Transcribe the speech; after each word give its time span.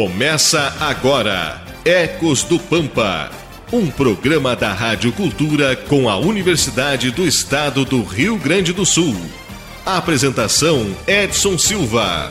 Começa 0.00 0.76
agora 0.78 1.60
Ecos 1.84 2.44
do 2.44 2.56
Pampa, 2.56 3.32
um 3.72 3.90
programa 3.90 4.54
da 4.54 4.72
Rádio 4.72 5.12
Cultura 5.12 5.74
com 5.74 6.08
a 6.08 6.16
Universidade 6.16 7.10
do 7.10 7.26
Estado 7.26 7.84
do 7.84 8.04
Rio 8.04 8.38
Grande 8.38 8.72
do 8.72 8.86
Sul. 8.86 9.16
A 9.84 9.96
apresentação 9.96 10.94
Edson 11.04 11.58
Silva. 11.58 12.30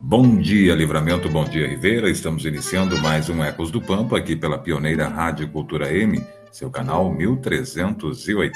Bom 0.00 0.36
dia, 0.36 0.72
Livramento, 0.76 1.28
bom 1.28 1.44
dia, 1.44 1.66
Ribeira. 1.66 2.08
Estamos 2.08 2.44
iniciando 2.44 2.96
mais 2.98 3.28
um 3.28 3.42
Ecos 3.42 3.72
do 3.72 3.80
Pampa 3.82 4.18
aqui 4.18 4.36
pela 4.36 4.56
pioneira 4.56 5.08
Rádio 5.08 5.48
Cultura 5.48 5.92
M 5.92 6.24
seu 6.54 6.70
canal 6.70 7.12
1380. 7.12 8.54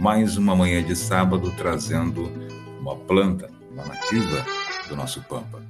Mais 0.00 0.36
uma 0.36 0.56
manhã 0.56 0.82
de 0.82 0.96
sábado 0.96 1.54
trazendo 1.56 2.28
uma 2.80 2.96
planta, 2.96 3.48
uma 3.70 3.84
nativa 3.84 4.44
do 4.88 4.96
nosso 4.96 5.22
Pampa. 5.22 5.62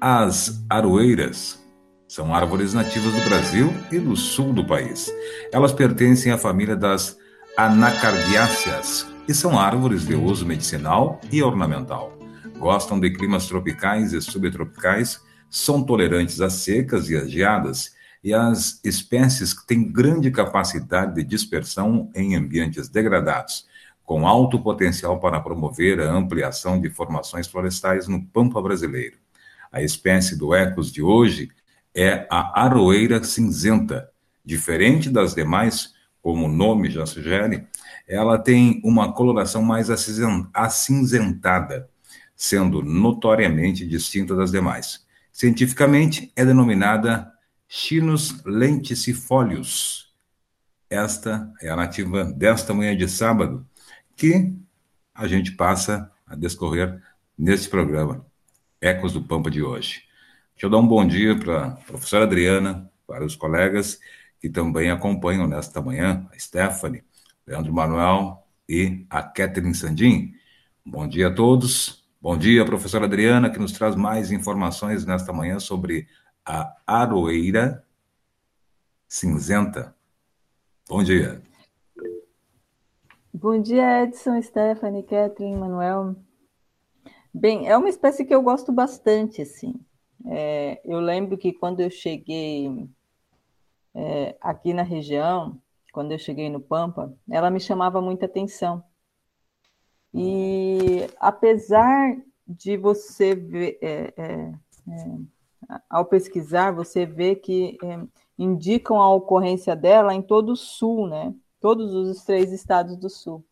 As 0.00 0.64
aroeiras 0.70 1.60
são 2.06 2.32
árvores 2.32 2.72
nativas 2.72 3.12
do 3.12 3.28
Brasil 3.28 3.74
e 3.90 3.98
do 3.98 4.14
sul 4.14 4.52
do 4.52 4.64
país. 4.64 5.12
Elas 5.50 5.72
pertencem 5.72 6.30
à 6.30 6.38
família 6.38 6.76
das 6.76 7.18
anacardiáceas 7.56 9.04
e 9.26 9.34
são 9.34 9.58
árvores 9.58 10.06
de 10.06 10.14
uso 10.14 10.46
medicinal 10.46 11.20
e 11.32 11.42
ornamental. 11.42 12.16
Gostam 12.60 13.00
de 13.00 13.10
climas 13.10 13.48
tropicais 13.48 14.12
e 14.12 14.22
subtropicais, 14.22 15.20
são 15.50 15.82
tolerantes 15.82 16.40
às 16.40 16.52
secas 16.52 17.10
e 17.10 17.16
às 17.16 17.28
geadas 17.28 18.00
e 18.22 18.32
as 18.32 18.80
espécies 18.84 19.52
que 19.52 19.66
têm 19.66 19.90
grande 19.90 20.30
capacidade 20.30 21.14
de 21.14 21.24
dispersão 21.24 22.10
em 22.14 22.36
ambientes 22.36 22.88
degradados, 22.88 23.66
com 24.04 24.26
alto 24.26 24.60
potencial 24.60 25.18
para 25.18 25.40
promover 25.40 26.00
a 26.00 26.12
ampliação 26.12 26.80
de 26.80 26.90
formações 26.90 27.46
florestais 27.46 28.06
no 28.06 28.24
pampa 28.24 28.60
brasileiro. 28.60 29.16
A 29.72 29.82
espécie 29.82 30.36
do 30.36 30.54
Ecos 30.54 30.92
de 30.92 31.02
hoje 31.02 31.50
é 31.94 32.26
a 32.30 32.62
aroeira 32.62 33.22
cinzenta. 33.24 34.10
Diferente 34.44 35.08
das 35.08 35.34
demais, 35.34 35.94
como 36.20 36.46
o 36.46 36.52
nome 36.52 36.90
já 36.90 37.06
sugere, 37.06 37.66
ela 38.06 38.38
tem 38.38 38.80
uma 38.84 39.12
coloração 39.12 39.62
mais 39.62 39.88
acinzentada, 40.52 41.88
sendo 42.36 42.82
notoriamente 42.82 43.86
distinta 43.86 44.34
das 44.36 44.50
demais. 44.50 45.04
Cientificamente, 45.32 46.32
é 46.36 46.44
denominada 46.44 47.32
Chinus 47.74 48.44
lenticifolius. 48.44 50.12
Esta 50.90 51.50
é 51.58 51.70
a 51.70 51.74
nativa 51.74 52.22
desta 52.22 52.74
manhã 52.74 52.94
de 52.94 53.08
sábado, 53.08 53.66
que 54.14 54.54
a 55.14 55.26
gente 55.26 55.52
passa 55.52 56.12
a 56.26 56.36
descorrer 56.36 57.00
neste 57.36 57.70
programa, 57.70 58.26
Ecos 58.78 59.14
do 59.14 59.22
Pampa 59.22 59.50
de 59.50 59.62
hoje. 59.62 60.02
Deixa 60.52 60.66
eu 60.66 60.68
dar 60.68 60.76
um 60.76 60.86
bom 60.86 61.06
dia 61.06 61.34
para 61.34 61.68
a 61.68 61.70
professora 61.70 62.24
Adriana, 62.24 62.92
para 63.06 63.24
os 63.24 63.34
colegas 63.34 63.98
que 64.38 64.50
também 64.50 64.90
acompanham 64.90 65.46
nesta 65.46 65.80
manhã, 65.80 66.28
a 66.30 66.38
Stephanie, 66.38 67.02
Leandro 67.46 67.72
Manuel 67.72 68.46
e 68.68 69.06
a 69.08 69.22
Catherine 69.22 69.74
Sandim. 69.74 70.34
Bom 70.84 71.08
dia 71.08 71.28
a 71.28 71.34
todos. 71.34 72.04
Bom 72.20 72.36
dia, 72.36 72.66
professora 72.66 73.06
Adriana, 73.06 73.48
que 73.48 73.58
nos 73.58 73.72
traz 73.72 73.96
mais 73.96 74.30
informações 74.30 75.06
nesta 75.06 75.32
manhã 75.32 75.58
sobre 75.58 76.06
a 76.44 76.76
aroeira 76.86 77.84
cinzenta. 79.08 79.94
Bom 80.88 81.02
dia. 81.02 81.42
Bom 83.32 83.60
dia, 83.60 84.02
Edson, 84.02 84.40
Stephanie, 84.42 85.02
Catherine, 85.02 85.56
Manuel. 85.56 86.16
Bem, 87.32 87.68
é 87.68 87.76
uma 87.76 87.88
espécie 87.88 88.24
que 88.24 88.34
eu 88.34 88.42
gosto 88.42 88.72
bastante, 88.72 89.40
assim. 89.40 89.74
É, 90.26 90.80
eu 90.84 91.00
lembro 91.00 91.38
que 91.38 91.52
quando 91.52 91.80
eu 91.80 91.90
cheguei 91.90 92.88
é, 93.94 94.36
aqui 94.40 94.74
na 94.74 94.82
região, 94.82 95.60
quando 95.92 96.12
eu 96.12 96.18
cheguei 96.18 96.50
no 96.50 96.60
Pampa, 96.60 97.14
ela 97.30 97.50
me 97.50 97.58
chamava 97.58 98.00
muita 98.00 98.26
atenção. 98.26 98.84
E 100.12 101.06
apesar 101.18 102.16
de 102.46 102.76
você 102.76 103.34
ver, 103.34 103.78
é, 103.80 104.12
é, 104.16 104.52
é 104.88 105.18
ao 105.88 106.04
pesquisar, 106.04 106.72
você 106.72 107.06
vê 107.06 107.34
que 107.34 107.78
é, 107.82 108.00
indicam 108.38 109.00
a 109.00 109.12
ocorrência 109.14 109.76
dela 109.76 110.14
em 110.14 110.22
todo 110.22 110.52
o 110.52 110.56
sul, 110.56 111.06
né? 111.06 111.34
Todos 111.60 111.94
os 111.94 112.24
três 112.24 112.52
estados 112.52 112.96
do 112.96 113.08
sul. 113.08 113.44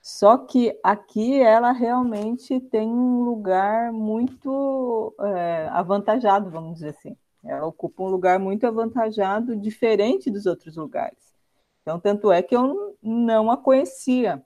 Só 0.00 0.36
que 0.36 0.78
aqui 0.82 1.40
ela 1.40 1.70
realmente 1.70 2.60
tem 2.60 2.88
um 2.88 3.22
lugar 3.22 3.92
muito 3.92 5.14
é, 5.20 5.68
avantajado, 5.70 6.50
vamos 6.50 6.74
dizer 6.74 6.90
assim. 6.90 7.16
Ela 7.44 7.66
ocupa 7.66 8.02
um 8.02 8.08
lugar 8.08 8.38
muito 8.38 8.66
avantajado, 8.66 9.56
diferente 9.56 10.30
dos 10.30 10.46
outros 10.46 10.76
lugares. 10.76 11.32
Então, 11.82 11.98
tanto 11.98 12.30
é 12.30 12.42
que 12.42 12.54
eu 12.54 12.96
não 13.02 13.50
a 13.50 13.56
conhecia. 13.56 14.44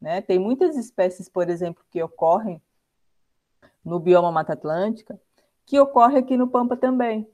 Né? 0.00 0.22
Tem 0.22 0.38
muitas 0.38 0.76
espécies, 0.76 1.28
por 1.28 1.48
exemplo, 1.50 1.84
que 1.90 2.02
ocorrem 2.02 2.60
no 3.84 3.98
bioma 3.98 4.32
Mata 4.32 4.54
Atlântica, 4.54 5.20
que 5.66 5.78
ocorre 5.78 6.18
aqui 6.18 6.36
no 6.36 6.48
Pampa 6.48 6.76
também. 6.76 7.28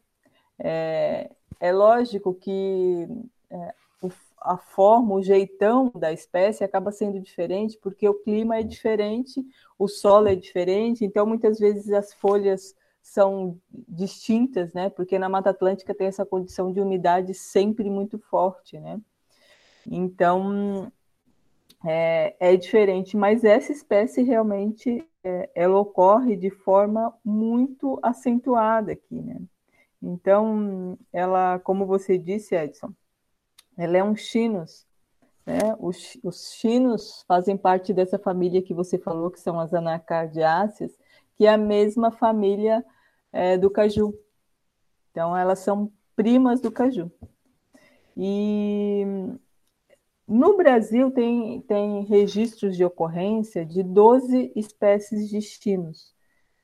É, 0.58 1.30
é 1.60 1.72
lógico 1.72 2.34
que 2.34 3.08
é, 3.50 3.74
a 4.40 4.56
forma, 4.56 5.14
o 5.14 5.22
jeitão 5.22 5.90
da 5.94 6.12
espécie 6.12 6.62
acaba 6.62 6.92
sendo 6.92 7.20
diferente, 7.20 7.78
porque 7.82 8.08
o 8.08 8.14
clima 8.14 8.58
é 8.58 8.62
diferente, 8.62 9.44
o 9.78 9.88
solo 9.88 10.28
é 10.28 10.34
diferente, 10.34 11.04
então 11.04 11.26
muitas 11.26 11.58
vezes 11.58 11.90
as 11.90 12.14
folhas 12.14 12.74
são 13.02 13.58
distintas, 13.70 14.72
né? 14.72 14.90
Porque 14.90 15.18
na 15.18 15.28
Mata 15.28 15.50
Atlântica 15.50 15.94
tem 15.94 16.08
essa 16.08 16.26
condição 16.26 16.72
de 16.72 16.80
umidade 16.80 17.34
sempre 17.34 17.88
muito 17.90 18.18
forte, 18.18 18.78
né? 18.78 19.00
Então 19.86 20.92
é, 21.88 22.34
é 22.40 22.56
diferente, 22.56 23.16
mas 23.16 23.44
essa 23.44 23.70
espécie 23.70 24.22
realmente 24.22 25.06
é, 25.22 25.48
ela 25.54 25.78
ocorre 25.78 26.36
de 26.36 26.50
forma 26.50 27.16
muito 27.24 27.98
acentuada 28.02 28.92
aqui, 28.92 29.22
né? 29.22 29.40
Então, 30.02 30.98
ela, 31.12 31.60
como 31.60 31.86
você 31.86 32.18
disse, 32.18 32.56
Edson, 32.56 32.92
ela 33.76 33.96
é 33.96 34.02
um 34.02 34.16
chinus, 34.16 34.84
né? 35.46 35.76
Os, 35.78 36.18
os 36.24 36.54
chinos 36.54 37.24
fazem 37.28 37.56
parte 37.56 37.94
dessa 37.94 38.18
família 38.18 38.62
que 38.62 38.74
você 38.74 38.98
falou, 38.98 39.30
que 39.30 39.40
são 39.40 39.60
as 39.60 39.72
anacardiáceas, 39.72 40.90
que 41.36 41.46
é 41.46 41.50
a 41.50 41.58
mesma 41.58 42.10
família 42.10 42.84
é, 43.32 43.56
do 43.56 43.70
caju. 43.70 44.12
Então, 45.12 45.36
elas 45.36 45.60
são 45.60 45.92
primas 46.16 46.60
do 46.60 46.72
caju. 46.72 47.12
E 48.16 49.04
no 50.26 50.56
Brasil, 50.56 51.10
tem, 51.10 51.60
tem 51.62 52.02
registros 52.04 52.76
de 52.76 52.84
ocorrência 52.84 53.64
de 53.64 53.82
12 53.82 54.52
espécies 54.56 55.28
de. 55.28 56.14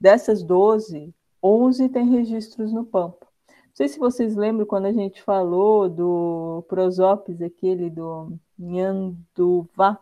Dessas 0.00 0.43
12, 0.43 1.14
11 1.41 1.88
têm 1.88 2.11
registros 2.11 2.73
no 2.73 2.85
Pampa. 2.85 3.26
Não 3.49 3.76
sei 3.76 3.88
se 3.88 3.99
vocês 3.99 4.35
lembram 4.35 4.67
quando 4.67 4.87
a 4.87 4.93
gente 4.93 5.23
falou 5.23 5.88
do 5.88 6.64
Prosopis, 6.69 7.41
aquele 7.41 7.88
do 7.88 8.37
Nhanduvá. 8.59 9.99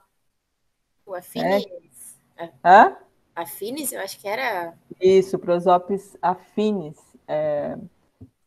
O 1.05 1.15
Afines. 1.15 1.67
É. 2.39 2.51
Hã? 2.65 2.97
Afines, 3.37 3.93
eu 3.93 4.01
acho 4.01 4.19
que 4.19 4.27
era. 4.27 4.75
Isso, 5.01 5.39
Prosopis 5.39 6.17
afines, 6.21 6.99
é, 7.29 7.79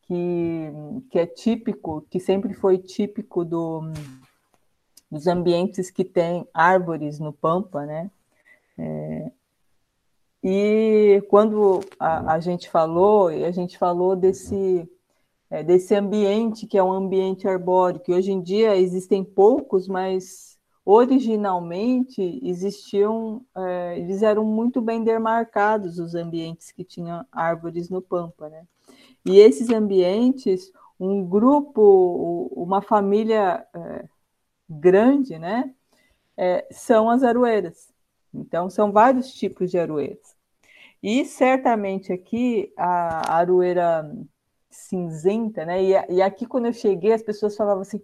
que, 0.02 0.70
que 1.10 1.18
é 1.18 1.26
típico, 1.26 2.04
que 2.10 2.20
sempre 2.20 2.52
foi 2.52 2.78
típico 2.78 3.44
do 3.44 3.92
dos 5.14 5.26
ambientes 5.28 5.90
que 5.90 6.04
tem 6.04 6.46
árvores 6.52 7.20
no 7.20 7.32
Pampa, 7.32 7.86
né? 7.86 8.10
É, 8.76 9.30
e 10.42 11.22
quando 11.30 11.80
a, 11.98 12.34
a, 12.34 12.40
gente 12.40 12.68
falou, 12.68 13.28
a 13.28 13.50
gente 13.52 13.78
falou 13.78 14.16
desse, 14.16 14.90
é, 15.48 15.62
desse 15.62 15.94
ambiente 15.94 16.66
que 16.66 16.76
é 16.76 16.82
um 16.82 16.92
ambiente 16.92 17.46
arbóreo, 17.46 18.00
que 18.00 18.12
hoje 18.12 18.32
em 18.32 18.42
dia 18.42 18.76
existem 18.76 19.24
poucos, 19.24 19.86
mas 19.86 20.58
originalmente 20.84 22.40
existiam, 22.42 23.40
é, 23.56 23.98
eles 23.98 24.20
eram 24.22 24.44
muito 24.44 24.82
bem 24.82 25.02
demarcados 25.02 25.98
os 25.98 26.14
ambientes 26.14 26.72
que 26.72 26.84
tinham 26.84 27.24
árvores 27.32 27.88
no 27.88 28.02
Pampa, 28.02 28.48
né? 28.48 28.66
E 29.24 29.38
esses 29.38 29.70
ambientes, 29.70 30.70
um 31.00 31.24
grupo, 31.24 32.50
uma 32.54 32.82
família 32.82 33.64
é, 33.72 34.04
grande, 34.68 35.38
né? 35.38 35.72
É, 36.36 36.66
são 36.70 37.10
as 37.10 37.22
aroeiras. 37.22 37.92
Então, 38.32 38.68
são 38.68 38.90
vários 38.90 39.32
tipos 39.32 39.70
de 39.70 39.78
aroeiras. 39.78 40.34
E 41.02 41.24
certamente 41.24 42.12
aqui 42.12 42.72
a 42.76 43.34
aroeira 43.36 44.10
cinzenta, 44.70 45.64
né? 45.64 45.82
E, 45.82 45.92
e, 46.14 46.22
aqui, 46.22 46.46
quando 46.46 46.66
eu 46.66 46.72
cheguei, 46.72 47.12
as 47.12 47.22
pessoas 47.22 47.56
falavam 47.56 47.82
assim, 47.82 48.00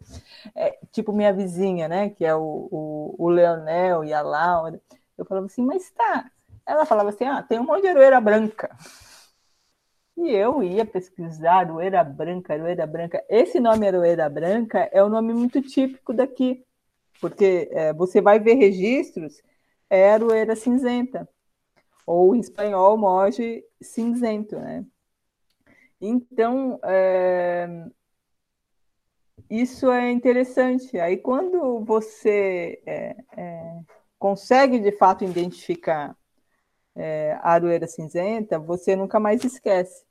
é, 0.54 0.78
tipo 0.92 1.12
minha 1.12 1.32
vizinha, 1.32 1.88
né? 1.88 2.10
Que 2.10 2.24
é 2.24 2.34
o, 2.34 2.68
o, 2.70 3.16
o 3.18 3.28
Leonel 3.28 4.04
e 4.04 4.12
a 4.12 4.22
Laura. 4.22 4.80
Eu 5.18 5.24
falava 5.24 5.46
assim, 5.46 5.62
mas 5.64 5.90
tá. 5.90 6.30
Ela 6.66 6.86
falava 6.86 7.08
assim, 7.08 7.24
ah, 7.24 7.42
tem 7.42 7.58
um 7.58 7.64
monte 7.64 7.82
de 7.82 7.88
aroeira 7.88 8.20
branca. 8.20 8.70
E 10.22 10.28
eu 10.28 10.62
ia 10.62 10.84
pesquisar 10.84 11.60
aroeira 11.60 12.04
branca, 12.04 12.52
aroeira 12.52 12.86
branca. 12.86 13.24
Esse 13.26 13.58
nome 13.58 13.88
aroeira 13.88 14.28
branca 14.28 14.80
é 14.92 15.02
um 15.02 15.08
nome 15.08 15.32
muito 15.32 15.62
típico 15.62 16.12
daqui, 16.12 16.62
porque 17.22 17.70
é, 17.72 17.94
você 17.94 18.20
vai 18.20 18.38
ver 18.38 18.54
registros, 18.54 19.40
é 19.88 20.12
aroeira 20.12 20.54
cinzenta, 20.54 21.26
ou 22.06 22.36
em 22.36 22.40
espanhol, 22.40 22.98
moje 22.98 23.64
cinzento, 23.80 24.56
né? 24.58 24.84
Então, 25.98 26.78
é, 26.84 27.86
isso 29.48 29.90
é 29.90 30.10
interessante. 30.10 30.98
Aí, 30.98 31.16
quando 31.16 31.82
você 31.82 32.82
é, 32.84 33.16
é, 33.38 33.80
consegue 34.18 34.78
de 34.80 34.92
fato 34.92 35.24
identificar 35.24 36.14
é, 36.94 37.32
a 37.40 37.52
aroeira 37.52 37.86
cinzenta, 37.86 38.58
você 38.58 38.94
nunca 38.94 39.18
mais 39.18 39.42
esquece, 39.44 40.09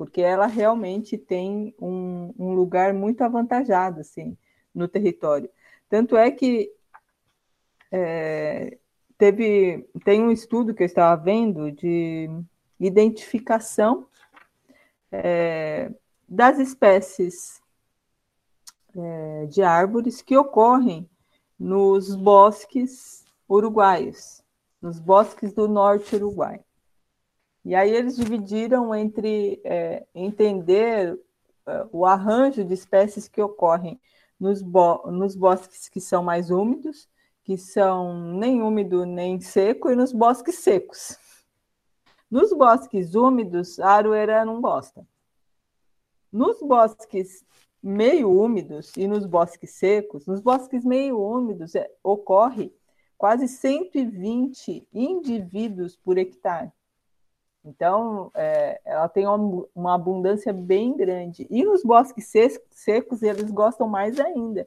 porque 0.00 0.22
ela 0.22 0.46
realmente 0.46 1.18
tem 1.18 1.74
um, 1.78 2.32
um 2.38 2.54
lugar 2.54 2.94
muito 2.94 3.20
avantajado 3.20 4.00
assim, 4.00 4.34
no 4.74 4.88
território. 4.88 5.50
Tanto 5.90 6.16
é 6.16 6.30
que 6.30 6.72
é, 7.92 8.78
teve, 9.18 9.86
tem 10.02 10.22
um 10.22 10.30
estudo 10.30 10.72
que 10.72 10.82
eu 10.82 10.86
estava 10.86 11.22
vendo 11.22 11.70
de 11.70 12.30
identificação 12.80 14.08
é, 15.12 15.92
das 16.26 16.58
espécies 16.58 17.60
é, 18.96 19.44
de 19.48 19.62
árvores 19.62 20.22
que 20.22 20.34
ocorrem 20.34 21.10
nos 21.58 22.14
bosques 22.16 23.22
uruguaios, 23.46 24.42
nos 24.80 24.98
bosques 24.98 25.52
do 25.52 25.68
norte 25.68 26.16
uruguai. 26.16 26.64
E 27.64 27.74
aí 27.74 27.90
eles 27.90 28.16
dividiram 28.16 28.94
entre 28.94 29.60
é, 29.64 30.06
entender 30.14 31.18
é, 31.66 31.86
o 31.92 32.06
arranjo 32.06 32.64
de 32.64 32.72
espécies 32.74 33.28
que 33.28 33.40
ocorrem 33.42 34.00
nos, 34.38 34.62
bo 34.62 35.10
nos 35.10 35.36
bosques 35.36 35.88
que 35.88 36.00
são 36.00 36.22
mais 36.22 36.50
úmidos, 36.50 37.08
que 37.44 37.58
são 37.58 38.32
nem 38.32 38.62
úmido 38.62 39.04
nem 39.04 39.40
seco, 39.40 39.90
e 39.90 39.96
nos 39.96 40.12
bosques 40.12 40.56
secos. 40.56 41.18
Nos 42.30 42.52
bosques 42.52 43.14
úmidos, 43.14 43.78
a 43.80 43.90
aroeira 43.90 44.44
não 44.44 44.60
gosta. 44.60 45.06
Nos 46.32 46.60
bosques 46.60 47.44
meio 47.82 48.30
úmidos 48.30 48.96
e 48.96 49.06
nos 49.06 49.26
bosques 49.26 49.72
secos, 49.72 50.26
nos 50.26 50.40
bosques 50.40 50.84
meio 50.84 51.20
úmidos 51.20 51.74
é, 51.74 51.90
ocorre 52.02 52.72
quase 53.18 53.48
120 53.48 54.86
indivíduos 54.92 55.96
por 55.96 56.16
hectare. 56.16 56.72
Então, 57.64 58.30
é, 58.34 58.80
ela 58.84 59.08
tem 59.08 59.26
uma, 59.26 59.66
uma, 59.74 59.94
abundância 59.94 60.52
bem 60.52 60.96
grande. 60.96 61.46
E 61.50 61.62
nos 61.62 61.82
bosques 61.82 62.32
secos, 62.70 63.22
eles 63.22 63.50
gostam 63.50 63.86
mais 63.86 64.18
ainda. 64.18 64.66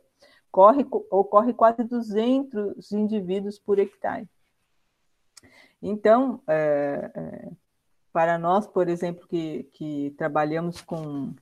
Corre, 0.52 0.86
ocorre 1.10 1.54
quase 1.54 1.84
200 1.84 2.92
indivíduos 2.92 3.58
por 3.58 3.80
hectare. 3.80 4.30
Então, 5.82 6.40
é, 6.48 7.12
é, 7.16 7.50
para 8.14 8.38
nós, 8.38 8.68
por 8.68 8.88
exemplo, 8.88 9.28
que, 9.28 9.64
que 9.74 10.14
trabalhamos 10.16 10.82
com 10.82 11.34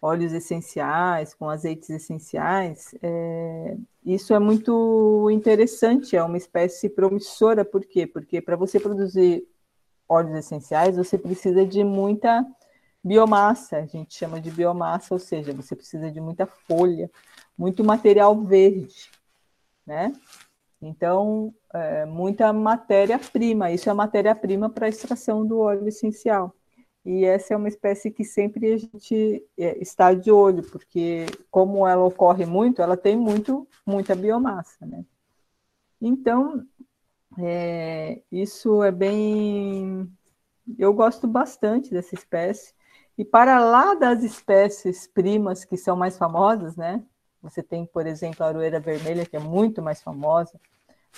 óleos 0.00 0.32
essenciais, 0.32 1.32
com 1.32 1.48
azeites 1.48 1.88
essenciais, 1.88 2.94
é, 3.02 3.76
isso 4.04 4.34
é 4.34 4.38
muito 4.38 5.30
interessante, 5.30 6.16
é 6.16 6.22
uma 6.22 6.36
espécie 6.36 6.88
promissora, 6.90 7.64
por 7.64 7.84
quê? 7.84 8.06
Porque 8.06 8.40
para 8.40 8.56
você 8.56 8.78
produzir 8.78 9.48
óleos 10.12 10.36
essenciais, 10.36 10.96
você 10.96 11.16
precisa 11.16 11.64
de 11.64 11.82
muita 11.82 12.46
biomassa, 13.02 13.78
a 13.78 13.86
gente 13.86 14.14
chama 14.14 14.40
de 14.40 14.50
biomassa, 14.50 15.14
ou 15.14 15.18
seja, 15.18 15.52
você 15.52 15.74
precisa 15.74 16.10
de 16.10 16.20
muita 16.20 16.46
folha, 16.46 17.10
muito 17.56 17.82
material 17.82 18.40
verde, 18.40 19.10
né? 19.86 20.12
Então, 20.80 21.54
é, 21.72 22.04
muita 22.04 22.52
matéria-prima, 22.52 23.70
isso 23.70 23.88
é 23.88 23.94
matéria-prima 23.94 24.68
para 24.68 24.86
a 24.86 24.88
extração 24.88 25.46
do 25.46 25.60
óleo 25.60 25.86
essencial. 25.88 26.54
E 27.04 27.24
essa 27.24 27.54
é 27.54 27.56
uma 27.56 27.68
espécie 27.68 28.10
que 28.10 28.24
sempre 28.24 28.72
a 28.72 28.76
gente 28.76 29.44
é, 29.58 29.78
está 29.82 30.14
de 30.14 30.30
olho, 30.30 30.62
porque 30.70 31.26
como 31.50 31.86
ela 31.86 32.04
ocorre 32.04 32.46
muito, 32.46 32.80
ela 32.80 32.96
tem 32.96 33.16
muito, 33.16 33.66
muita 33.84 34.14
biomassa, 34.14 34.86
né? 34.86 35.04
Então, 36.00 36.64
é, 37.38 38.20
isso 38.30 38.82
é 38.82 38.90
bem... 38.90 40.10
Eu 40.78 40.92
gosto 40.94 41.26
bastante 41.26 41.90
dessa 41.90 42.14
espécie. 42.14 42.74
E 43.16 43.24
para 43.24 43.58
lá 43.58 43.94
das 43.94 44.22
espécies 44.22 45.06
primas 45.06 45.64
que 45.64 45.76
são 45.76 45.96
mais 45.96 46.16
famosas, 46.16 46.76
né? 46.76 47.02
Você 47.42 47.62
tem, 47.62 47.84
por 47.84 48.06
exemplo, 48.06 48.44
a 48.44 48.48
aroeira 48.48 48.78
vermelha, 48.78 49.26
que 49.26 49.36
é 49.36 49.40
muito 49.40 49.82
mais 49.82 50.00
famosa. 50.00 50.58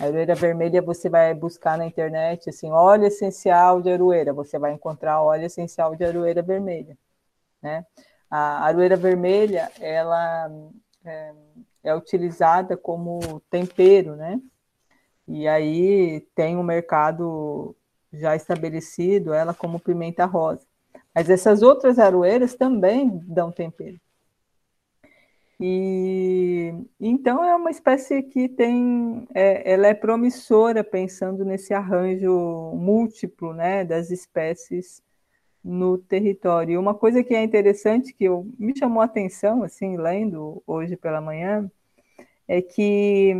A 0.00 0.04
aroeira 0.04 0.34
vermelha 0.34 0.82
você 0.82 1.08
vai 1.08 1.32
buscar 1.34 1.78
na 1.78 1.86
internet, 1.86 2.48
assim, 2.48 2.70
óleo 2.72 3.06
essencial 3.06 3.80
de 3.80 3.92
aroeira. 3.92 4.32
Você 4.32 4.58
vai 4.58 4.72
encontrar 4.72 5.22
óleo 5.22 5.44
essencial 5.44 5.94
de 5.94 6.04
aroeira 6.04 6.42
vermelha, 6.42 6.96
né? 7.62 7.86
A 8.30 8.64
aroeira 8.64 8.96
vermelha, 8.96 9.70
ela 9.78 10.50
é, 11.04 11.34
é 11.84 11.94
utilizada 11.94 12.76
como 12.76 13.40
tempero, 13.50 14.16
né? 14.16 14.40
E 15.26 15.48
aí 15.48 16.20
tem 16.34 16.56
um 16.56 16.62
mercado 16.62 17.74
já 18.12 18.36
estabelecido, 18.36 19.32
ela 19.32 19.54
como 19.54 19.80
pimenta 19.80 20.24
rosa. 20.24 20.66
Mas 21.14 21.30
essas 21.30 21.62
outras 21.62 21.98
aroeiras 21.98 22.54
também 22.54 23.20
dão 23.26 23.50
tempero. 23.50 23.98
E 25.60 26.74
então 27.00 27.44
é 27.44 27.54
uma 27.54 27.70
espécie 27.70 28.22
que 28.22 28.48
tem, 28.48 29.26
é, 29.34 29.72
ela 29.72 29.86
é 29.86 29.94
promissora 29.94 30.82
pensando 30.82 31.44
nesse 31.44 31.72
arranjo 31.72 32.72
múltiplo, 32.74 33.54
né, 33.54 33.84
das 33.84 34.10
espécies 34.10 35.02
no 35.62 35.96
território. 35.96 36.78
Uma 36.78 36.94
coisa 36.94 37.22
que 37.22 37.34
é 37.34 37.42
interessante 37.42 38.12
que 38.12 38.24
eu, 38.24 38.46
me 38.58 38.76
chamou 38.76 39.00
a 39.00 39.06
atenção, 39.06 39.62
assim, 39.62 39.96
lendo 39.96 40.62
hoje 40.66 40.96
pela 40.96 41.20
manhã, 41.20 41.70
é 42.46 42.60
que 42.60 43.32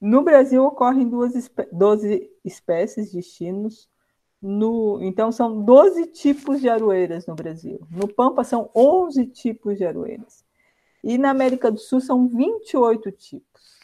no 0.00 0.22
Brasil 0.22 0.64
ocorrem 0.64 1.08
duas 1.08 1.50
12 1.72 2.30
espécies 2.44 3.12
destinos. 3.12 3.88
No, 4.40 5.02
então, 5.02 5.32
são 5.32 5.64
12 5.64 6.06
tipos 6.06 6.60
de 6.60 6.68
aroeiras 6.68 7.26
no 7.26 7.34
Brasil. 7.34 7.80
No 7.90 8.06
Pampa, 8.06 8.44
são 8.44 8.70
11 8.74 9.26
tipos 9.26 9.76
de 9.76 9.84
aroeiras. 9.84 10.44
E 11.02 11.18
na 11.18 11.30
América 11.30 11.70
do 11.70 11.78
Sul, 11.78 12.00
são 12.00 12.28
28 12.28 13.10
tipos. 13.10 13.78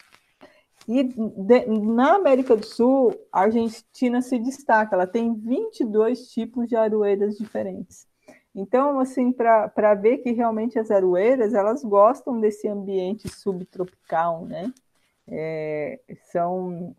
E 0.87 1.03
de, 1.03 1.65
na 1.65 2.15
América 2.15 2.55
do 2.55 2.65
Sul, 2.65 3.13
a 3.31 3.41
Argentina 3.41 4.21
se 4.21 4.37
destaca, 4.37 4.95
ela 4.95 5.07
tem 5.07 5.33
22 5.33 6.29
tipos 6.29 6.69
de 6.69 6.75
aroeiras 6.75 7.37
diferentes. 7.37 8.07
Então, 8.53 8.99
assim, 8.99 9.33
para 9.33 9.93
ver 9.95 10.19
que 10.19 10.31
realmente 10.31 10.79
as 10.79 10.89
aroeiras, 10.89 11.53
elas 11.53 11.83
gostam 11.83 12.39
desse 12.39 12.67
ambiente 12.67 13.27
subtropical, 13.27 14.45
né? 14.45 14.71
É, 15.27 15.99
são, 16.31 16.95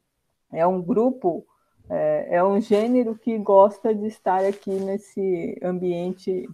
é 0.53 0.67
um 0.67 0.83
grupo, 0.83 1.47
é, 1.89 2.37
é 2.37 2.45
um 2.45 2.61
gênero 2.61 3.17
que 3.17 3.39
gosta 3.39 3.95
de 3.95 4.07
estar 4.07 4.45
aqui 4.45 4.71
nesse 4.71 5.59
ambiente, 5.63 6.49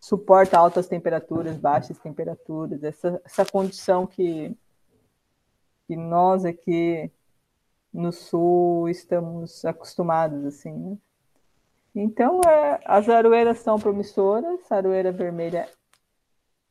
suporta 0.00 0.58
altas 0.58 0.88
temperaturas, 0.88 1.56
baixas 1.56 1.98
temperaturas, 1.98 2.82
essa, 2.82 3.20
essa 3.24 3.44
condição 3.44 4.06
que, 4.06 4.56
que 5.86 5.96
nós 5.96 6.44
aqui 6.44 7.10
no 7.92 8.10
sul 8.12 8.88
estamos 8.88 9.64
acostumados, 9.64 10.44
assim, 10.44 10.72
né? 10.72 10.98
Então, 11.94 12.40
é, 12.46 12.80
as 12.86 13.06
aroeiras 13.08 13.58
são 13.58 13.78
promissoras, 13.78 14.60
a 14.72 14.76
aroeira 14.76 15.12
vermelha 15.12 15.68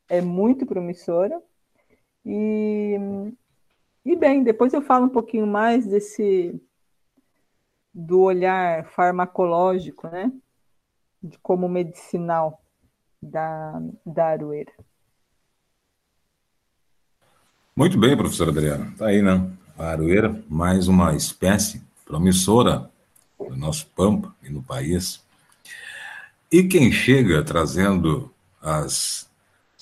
é 0.10 0.20
muito 0.20 0.66
promissora, 0.66 1.40
e 2.26 2.98
e 4.06 4.16
bem, 4.16 4.44
depois 4.44 4.74
eu 4.74 4.82
falo 4.82 5.06
um 5.06 5.10
pouquinho 5.10 5.46
mais 5.46 5.86
desse 5.86 6.60
do 7.94 8.22
olhar 8.22 8.86
farmacológico, 8.86 10.08
né? 10.08 10.32
De 11.22 11.38
como 11.40 11.68
medicinal 11.68 12.64
da, 13.22 13.82
da 14.06 14.28
aroeira. 14.28 14.72
Muito 17.76 17.98
bem, 18.00 18.18
professora 18.18 18.52
Adriana. 18.52 18.94
Tá 18.98 19.08
aí, 19.08 19.22
né? 19.22 19.50
A 19.78 19.88
aroeira, 19.88 20.44
mais 20.50 20.88
uma 20.88 21.16
espécie 21.16 21.82
promissora 22.06 22.90
no 23.40 23.56
nosso 23.56 23.88
pampa 23.88 24.34
e 24.44 24.50
no 24.50 24.62
país. 24.62 25.24
E 26.52 26.64
quem 26.64 26.92
chega 26.92 27.44
trazendo 27.44 28.32
as 28.62 29.30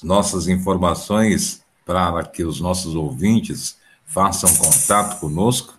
nossas 0.03 0.47
informações 0.47 1.63
para 1.85 2.23
que 2.23 2.43
os 2.43 2.61
nossos 2.61 2.95
ouvintes 2.95 3.79
façam 4.09 4.49
contato 4.57 5.19
conosco 5.19 5.77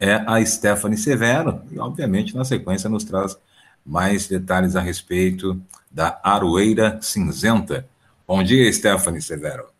é 0.00 0.14
a 0.26 0.44
Stephanie 0.44 0.98
Severo, 0.98 1.62
e 1.70 1.78
obviamente 1.78 2.34
na 2.34 2.44
sequência 2.44 2.90
nos 2.90 3.04
traz 3.04 3.38
mais 3.84 4.28
detalhes 4.28 4.76
a 4.76 4.80
respeito 4.80 5.60
da 5.90 6.20
Aroeira 6.22 7.00
Cinzenta. 7.00 7.88
Bom 8.26 8.42
dia, 8.42 8.70
Stephanie 8.72 9.22
Severo. 9.22 9.70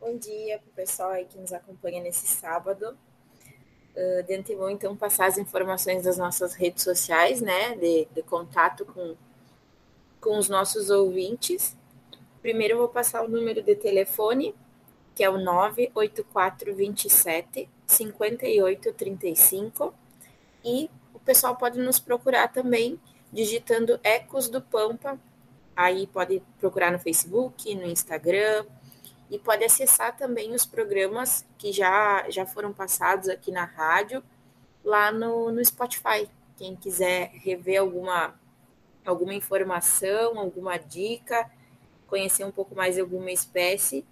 Bom 0.00 0.16
dia 0.16 0.58
para 0.58 0.70
o 0.70 0.74
pessoal 0.74 1.10
aí 1.10 1.24
que 1.24 1.38
nos 1.38 1.52
acompanha 1.52 2.02
nesse 2.02 2.26
sábado. 2.26 2.96
Uh, 3.96 4.22
de 4.26 4.34
antemão, 4.34 4.70
então, 4.70 4.96
passar 4.96 5.26
as 5.26 5.38
informações 5.38 6.02
das 6.02 6.18
nossas 6.18 6.54
redes 6.54 6.82
sociais, 6.82 7.40
né, 7.40 7.76
de, 7.76 8.08
de 8.12 8.22
contato 8.22 8.84
com, 8.84 9.14
com 10.20 10.36
os 10.36 10.48
nossos 10.48 10.90
ouvintes. 10.90 11.76
Primeiro, 12.42 12.76
vou 12.76 12.88
passar 12.88 13.22
o 13.22 13.28
número 13.28 13.62
de 13.62 13.76
telefone, 13.76 14.52
que 15.14 15.22
é 15.22 15.30
o 15.30 15.38
98427 15.38 17.68
5835. 17.86 19.94
E 20.64 20.90
o 21.12 21.20
pessoal 21.20 21.54
pode 21.56 21.78
nos 21.78 22.00
procurar 22.00 22.48
também 22.48 22.98
digitando 23.32 24.00
Ecos 24.02 24.48
do 24.48 24.60
Pampa. 24.60 25.16
Aí 25.76 26.06
pode 26.06 26.42
procurar 26.58 26.90
no 26.90 26.98
Facebook, 26.98 27.74
no 27.74 27.86
Instagram, 27.86 28.64
e 29.30 29.38
pode 29.38 29.62
acessar 29.64 30.16
também 30.16 30.54
os 30.54 30.64
programas 30.64 31.44
que 31.58 31.70
já, 31.72 32.24
já 32.30 32.46
foram 32.46 32.72
passados 32.72 33.28
aqui 33.28 33.50
na 33.50 33.64
rádio, 33.64 34.22
lá 34.84 35.10
no, 35.10 35.50
no 35.50 35.64
Spotify. 35.64 36.28
Quem 36.56 36.76
quiser 36.76 37.32
rever 37.32 37.80
alguma, 37.80 38.38
alguma 39.04 39.34
informação, 39.34 40.38
alguma 40.38 40.76
dica, 40.76 41.50
conhecer 42.06 42.44
um 42.44 42.52
pouco 42.52 42.76
mais 42.76 42.96
alguma 42.98 43.32
espécie 43.32 44.06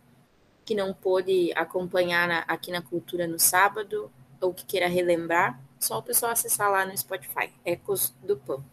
que 0.65 0.75
não 0.75 0.93
pôde 0.95 1.53
acompanhar 1.55 2.29
na, 2.29 2.39
aqui 2.41 2.71
na 2.71 2.83
Cultura 2.83 3.27
no 3.27 3.39
sábado, 3.39 4.11
ou 4.41 4.53
que 4.55 4.65
queira 4.65 4.89
relembrar, 4.89 5.61
só 5.79 5.99
o 5.99 6.03
pessoal 6.03 6.33
acessar 6.33 6.71
lá 6.71 6.85
no 6.87 6.97
Spotify, 6.97 7.53
Ecos 7.65 8.15
do 8.23 8.37
Pão. 8.37 8.65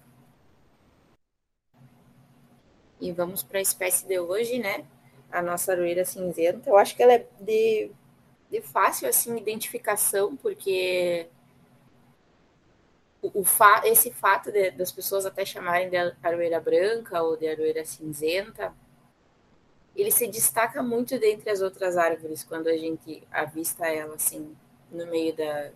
E 2.99 3.11
vamos 3.11 3.41
para 3.43 3.59
a 3.59 3.61
espécie 3.61 4.05
de 4.05 4.19
hoje, 4.19 4.59
né? 4.59 4.85
a 5.31 5.41
nossa 5.41 5.71
aroeira 5.71 6.05
cinzenta. 6.05 6.69
Eu 6.69 6.77
acho 6.77 6.95
que 6.95 7.03
ela 7.03 7.13
é 7.13 7.25
de, 7.39 7.91
de 8.49 8.61
fácil 8.61 9.07
assim 9.07 9.37
identificação, 9.37 10.35
porque 10.35 11.27
o, 13.21 13.41
o 13.41 13.43
fa 13.43 13.81
esse 13.85 14.11
fato 14.11 14.51
de, 14.51 14.71
das 14.71 14.91
pessoas 14.91 15.25
até 15.25 15.45
chamarem 15.45 15.89
de 15.89 15.97
aroeira 16.23 16.59
branca 16.59 17.21
ou 17.21 17.37
de 17.37 17.47
aroeira 17.47 17.85
cinzenta, 17.85 18.73
ele 19.95 20.11
se 20.11 20.27
destaca 20.27 20.81
muito 20.81 21.19
dentre 21.19 21.49
as 21.49 21.61
outras 21.61 21.97
árvores 21.97 22.43
quando 22.43 22.67
a 22.67 22.77
gente 22.77 23.23
avista 23.31 23.87
ela 23.87 24.15
assim 24.15 24.55
no 24.91 25.05
meio 25.07 25.35
da 25.35 25.71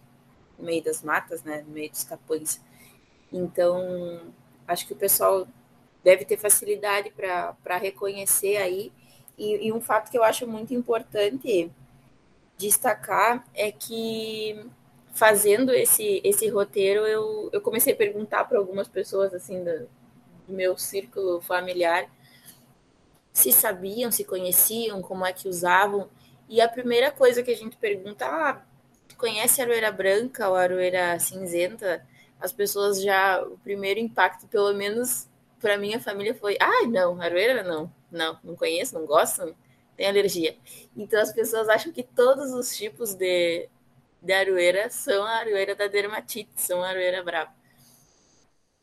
no 0.58 0.66
meio 0.66 0.84
das 0.84 1.02
matas, 1.02 1.44
né, 1.44 1.64
no 1.66 1.74
meio 1.74 1.90
dos 1.90 2.04
capões. 2.04 2.62
Então, 3.32 4.32
acho 4.68 4.86
que 4.86 4.94
o 4.94 4.96
pessoal 4.96 5.48
deve 6.04 6.26
ter 6.26 6.38
facilidade 6.38 7.12
para 7.12 7.78
reconhecer 7.78 8.58
aí 8.58 8.94
e, 9.38 9.68
e 9.68 9.74
um 9.74 9.82
fato 9.82 10.12
que 10.12 10.18
eu 10.18 10.24
acho 10.24 10.48
muito 10.48 10.74
importante 10.74 11.72
destacar 12.58 13.46
é 13.54 13.72
que 13.72 14.64
fazendo 15.14 15.72
esse, 15.74 16.22
esse 16.24 16.48
roteiro, 16.50 17.06
eu, 17.06 17.50
eu 17.52 17.62
comecei 17.62 17.94
a 17.94 17.96
perguntar 17.96 18.46
para 18.46 18.58
algumas 18.58 18.88
pessoas 18.88 19.34
assim 19.34 19.64
do, 19.64 19.88
do, 20.48 20.54
meu 20.54 20.78
círculo 20.78 21.42
familiar 21.42 22.10
se 23.34 23.52
sabiam, 23.52 24.12
se 24.12 24.24
conheciam, 24.24 25.02
como 25.02 25.26
é 25.26 25.34
que 25.34 25.50
usavam. 25.50 26.10
E 26.48 26.62
a 26.62 26.70
primeira 26.70 27.12
coisa 27.12 27.44
que 27.44 27.52
a 27.52 27.56
gente 27.58 27.78
pergunta, 27.78 28.26
ah, 28.26 28.62
conhece 29.18 29.62
a 29.62 29.66
aroeira 29.66 29.92
branca 29.92 30.50
ou 30.50 30.56
a 30.56 30.62
aroeira 30.62 31.20
cinzenta? 31.20 32.06
As 32.40 32.52
pessoas 32.54 33.02
já, 33.02 33.42
o 33.44 33.58
primeiro 33.60 34.00
impacto, 34.00 34.48
pelo 34.48 34.74
menos 34.74 35.28
para 35.60 35.78
minha 35.78 36.00
família, 36.00 36.36
foi, 36.36 36.58
ah, 36.60 36.86
não, 36.88 37.22
aroeira 37.22 37.64
não 37.64 37.92
não, 38.12 38.40
não 38.44 38.56
conheço, 38.56 38.94
não 38.94 39.06
gosto, 39.06 39.56
tem 39.98 40.08
alergia. 40.08 40.56
Então 40.96 41.20
as 41.22 41.34
pessoas 41.34 41.68
acham 41.68 41.92
que 41.92 42.04
todos 42.04 42.54
os 42.54 42.76
tipos 42.78 43.16
de, 43.16 43.68
de 44.22 44.34
aroeira 44.34 44.90
são 44.90 45.24
a 45.26 45.38
aroeira 45.40 45.76
da 45.76 45.88
dermatite, 45.88 46.52
são 46.56 46.84
a 46.84 46.90
aroeira 46.90 47.24
brava. 47.24 47.52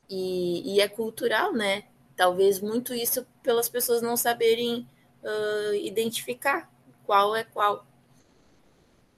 E, 0.08 0.74
e 0.74 0.80
é 0.80 0.88
cultural, 0.88 1.52
né? 1.52 1.84
Talvez 2.20 2.60
muito 2.60 2.92
isso 2.92 3.26
pelas 3.42 3.66
pessoas 3.66 4.02
não 4.02 4.14
saberem 4.14 4.86
uh, 5.24 5.74
identificar 5.76 6.70
qual 7.06 7.34
é 7.34 7.44
qual. 7.44 7.86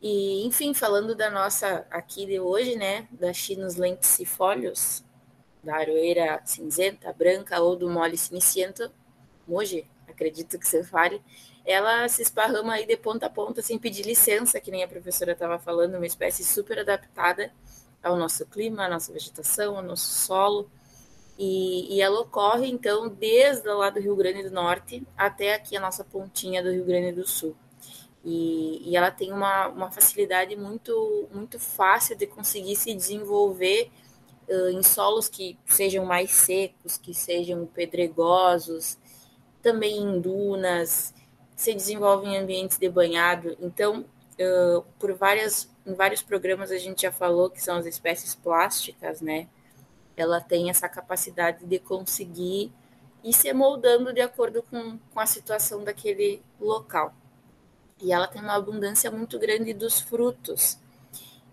E, 0.01 0.47
enfim, 0.47 0.73
falando 0.73 1.13
da 1.13 1.29
nossa 1.29 1.85
aqui 1.91 2.25
de 2.25 2.39
hoje, 2.39 2.77
né, 2.77 3.09
da 3.11 3.33
Chinos 3.33 3.75
lenticifolios, 3.75 5.03
da 5.65 5.79
aroeira 5.79 6.41
cinzenta, 6.45 7.13
branca 7.13 7.61
ou 7.61 7.75
do 7.75 7.91
mole 7.91 8.17
ciniciento, 8.17 8.89
moje, 9.49 9.85
acredito 10.07 10.57
que 10.57 10.69
você 10.69 10.85
fale, 10.85 11.21
ela 11.65 12.09
se 12.09 12.23
esparrama 12.23 12.75
aí 12.75 12.87
de 12.87 12.97
ponta 12.97 13.27
a 13.27 13.31
ponta 13.31 13.61
sem 13.63 13.81
pedir 13.81 14.07
licença, 14.07 14.61
que 14.61 14.71
nem 14.71 14.85
a 14.85 14.89
professora 14.89 15.33
estava 15.33 15.59
falando, 15.59 15.97
uma 15.97 16.07
espécie 16.07 16.45
super 16.45 16.79
adaptada 16.79 17.53
ao 18.01 18.17
nosso 18.17 18.47
clima, 18.47 18.85
à 18.85 18.89
nossa 18.89 19.13
vegetação, 19.13 19.77
ao 19.77 19.83
nosso 19.83 20.07
solo. 20.09 20.71
E, 21.39 21.97
e 21.97 22.01
ela 22.01 22.21
ocorre, 22.21 22.69
então, 22.69 23.09
desde 23.09 23.69
lá 23.69 23.91
do 23.91 24.01
Rio 24.01 24.15
Grande 24.15 24.43
do 24.43 24.51
Norte 24.51 25.03
até 25.17 25.55
aqui 25.55 25.77
a 25.77 25.81
nossa 25.81 26.05
pontinha 26.05 26.63
do 26.63 26.71
Rio 26.71 26.85
Grande 26.85 27.13
do 27.13 27.27
Sul. 27.27 27.57
E, 28.25 28.91
e 28.91 28.97
ela 28.97 29.11
tem 29.11 29.33
uma, 29.33 29.69
uma 29.69 29.91
facilidade 29.91 30.55
muito, 30.57 31.29
muito 31.33 31.59
fácil 31.59 32.17
de 32.17 32.27
conseguir 32.27 32.77
se 32.77 32.95
desenvolver 32.95 33.91
uh, 34.49 34.69
em 34.69 34.83
solos 34.83 35.29
que 35.29 35.59
sejam 35.67 36.05
mais 36.05 36.31
secos, 36.31 36.97
que 36.97 37.13
sejam 37.13 37.67
pedregosos, 37.67 38.97
também 39.61 39.99
em 39.99 40.21
dunas, 40.21 41.13
se 41.57 41.75
desenvolve 41.75 42.29
em 42.29 42.37
ambientes 42.37 42.79
de 42.79 42.89
banhado. 42.89 43.57
Então, 43.61 44.05
uh, 44.39 44.85
por 44.99 45.13
várias, 45.15 45.69
em 45.85 45.95
vários 45.95 46.23
programas 46.23 46.71
a 46.71 46.79
gente 46.79 47.03
já 47.03 47.13
falou 47.13 47.51
que 47.51 47.63
são 47.63 47.77
as 47.77 47.87
espécies 47.87 48.35
plásticas, 48.35 49.21
né? 49.21 49.49
Ela 50.17 50.41
tem 50.41 50.71
essa 50.71 50.89
capacidade 50.89 51.65
de 51.65 51.79
conseguir 51.79 52.73
ir 53.25 53.33
se 53.33 53.53
moldando 53.53 54.13
de 54.13 54.21
acordo 54.21 54.63
com, 54.63 54.99
com 54.99 55.21
a 55.21 55.27
situação 55.27 55.85
daquele 55.85 56.43
local. 56.61 57.15
E 58.01 58.13
ela 58.13 58.27
tem 58.27 58.43
uma 58.43 58.57
abundância 58.57 59.11
muito 59.11 59.39
grande 59.39 59.73
dos 59.73 60.01
frutos. 60.01 60.79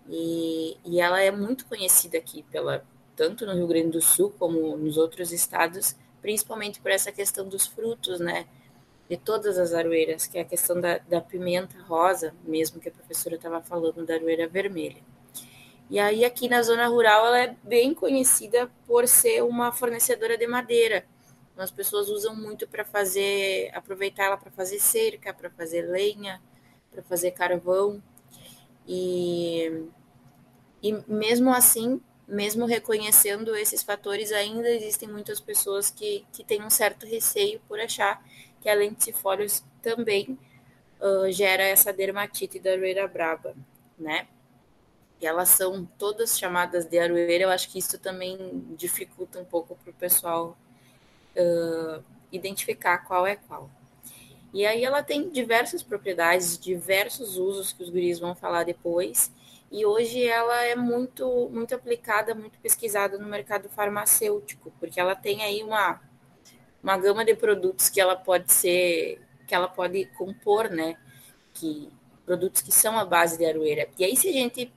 E, 0.08 0.76
e 0.84 1.00
ela 1.00 1.20
é 1.20 1.30
muito 1.30 1.64
conhecida 1.66 2.18
aqui, 2.18 2.42
pela, 2.44 2.84
tanto 3.14 3.46
no 3.46 3.54
Rio 3.54 3.68
Grande 3.68 3.90
do 3.90 4.00
Sul 4.00 4.34
como 4.38 4.76
nos 4.76 4.96
outros 4.96 5.30
estados, 5.30 5.94
principalmente 6.20 6.80
por 6.80 6.90
essa 6.90 7.12
questão 7.12 7.48
dos 7.48 7.66
frutos, 7.66 8.18
né? 8.18 8.46
De 9.08 9.16
todas 9.16 9.58
as 9.58 9.72
aroeiras, 9.72 10.26
que 10.26 10.38
é 10.38 10.40
a 10.40 10.44
questão 10.44 10.80
da, 10.80 10.98
da 10.98 11.20
pimenta 11.20 11.80
rosa, 11.82 12.34
mesmo 12.44 12.80
que 12.80 12.88
a 12.88 12.92
professora 12.92 13.36
estava 13.36 13.60
falando 13.60 14.04
da 14.04 14.14
aroeira 14.14 14.48
vermelha. 14.48 15.02
E 15.90 15.98
aí, 15.98 16.24
aqui 16.24 16.48
na 16.48 16.62
zona 16.62 16.86
rural, 16.86 17.26
ela 17.26 17.40
é 17.40 17.56
bem 17.64 17.92
conhecida 17.92 18.70
por 18.86 19.08
ser 19.08 19.42
uma 19.42 19.72
fornecedora 19.72 20.38
de 20.38 20.46
madeira. 20.46 21.04
Então, 21.52 21.64
as 21.64 21.70
pessoas 21.72 22.08
usam 22.08 22.34
muito 22.34 22.68
para 22.68 22.84
fazer, 22.84 23.72
aproveitar 23.74 24.26
ela 24.26 24.36
para 24.36 24.52
fazer 24.52 24.78
cerca, 24.78 25.34
para 25.34 25.50
fazer 25.50 25.82
lenha, 25.82 26.40
para 26.92 27.02
fazer 27.02 27.32
carvão. 27.32 28.00
E, 28.86 29.84
e 30.80 30.92
mesmo 31.08 31.52
assim, 31.52 32.00
mesmo 32.28 32.66
reconhecendo 32.66 33.56
esses 33.56 33.82
fatores, 33.82 34.30
ainda 34.30 34.70
existem 34.70 35.08
muitas 35.08 35.40
pessoas 35.40 35.90
que, 35.90 36.24
que 36.32 36.44
têm 36.44 36.62
um 36.62 36.70
certo 36.70 37.04
receio 37.04 37.60
por 37.66 37.80
achar 37.80 38.24
que 38.60 38.68
a 38.68 38.74
lenticifólios 38.74 39.64
também 39.82 40.38
uh, 41.00 41.32
gera 41.32 41.64
essa 41.64 41.92
dermatite 41.92 42.60
da 42.60 42.70
aroeira 42.70 43.08
braba, 43.08 43.56
né? 43.98 44.28
E 45.20 45.26
elas 45.26 45.50
são 45.50 45.84
todas 45.98 46.38
chamadas 46.38 46.86
de 46.86 46.98
aroeira, 46.98 47.44
eu 47.44 47.50
acho 47.50 47.68
que 47.70 47.78
isso 47.78 47.98
também 47.98 48.64
dificulta 48.76 49.38
um 49.38 49.44
pouco 49.44 49.76
para 49.76 49.90
o 49.90 49.94
pessoal 49.94 50.56
uh, 51.36 52.02
identificar 52.32 52.98
qual 52.98 53.26
é 53.26 53.36
qual. 53.36 53.70
E 54.52 54.64
aí 54.66 54.84
ela 54.84 55.02
tem 55.02 55.28
diversas 55.28 55.82
propriedades, 55.82 56.58
diversos 56.58 57.36
usos 57.36 57.72
que 57.72 57.82
os 57.82 57.90
guris 57.90 58.18
vão 58.18 58.34
falar 58.34 58.64
depois, 58.64 59.30
e 59.70 59.86
hoje 59.86 60.24
ela 60.24 60.64
é 60.64 60.74
muito, 60.74 61.48
muito 61.52 61.74
aplicada, 61.74 62.34
muito 62.34 62.58
pesquisada 62.58 63.16
no 63.18 63.28
mercado 63.28 63.68
farmacêutico, 63.68 64.72
porque 64.80 64.98
ela 64.98 65.14
tem 65.14 65.44
aí 65.44 65.62
uma, 65.62 66.00
uma 66.82 66.98
gama 66.98 67.24
de 67.24 67.36
produtos 67.36 67.88
que 67.88 68.00
ela 68.00 68.16
pode 68.16 68.52
ser, 68.52 69.20
que 69.46 69.54
ela 69.54 69.68
pode 69.68 70.06
compor, 70.16 70.68
né? 70.70 70.96
Que, 71.54 71.88
produtos 72.26 72.62
que 72.62 72.72
são 72.72 72.98
a 72.98 73.04
base 73.04 73.38
de 73.38 73.44
aroeira. 73.44 73.88
E 73.98 74.04
aí, 74.04 74.16
se 74.16 74.28
a 74.28 74.32
gente 74.32 74.72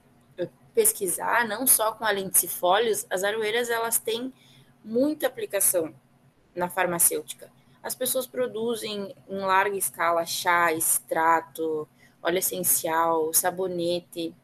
pesquisar, 0.74 1.46
não 1.46 1.66
só 1.66 1.92
com 1.92 2.04
a 2.04 2.10
lenticifólios, 2.10 3.06
as 3.08 3.22
aroeiras 3.22 3.70
elas 3.70 3.98
têm 3.98 4.32
muita 4.84 5.26
aplicação 5.26 5.94
na 6.54 6.68
farmacêutica. 6.68 7.50
as 7.82 7.94
pessoas 7.94 8.26
produzem 8.26 9.14
em 9.28 9.38
larga 9.38 9.76
escala 9.76 10.24
chá, 10.24 10.72
extrato, 10.72 11.86
óleo 12.22 12.38
essencial, 12.38 13.34
sabonete, 13.34 14.34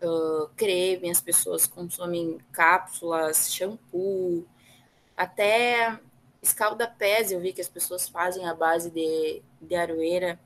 uh, 0.00 0.48
creme, 0.56 1.10
as 1.10 1.20
pessoas 1.20 1.66
consomem 1.66 2.38
cápsulas, 2.52 3.52
shampoo, 3.52 4.46
até 5.16 5.98
escalda-pés, 6.40 7.32
eu 7.32 7.40
vi 7.40 7.52
que 7.52 7.60
as 7.60 7.68
pessoas 7.68 8.08
fazem 8.08 8.46
a 8.46 8.54
base 8.54 8.90
de, 8.90 9.42
de 9.60 9.74
aroeira. 9.74 10.38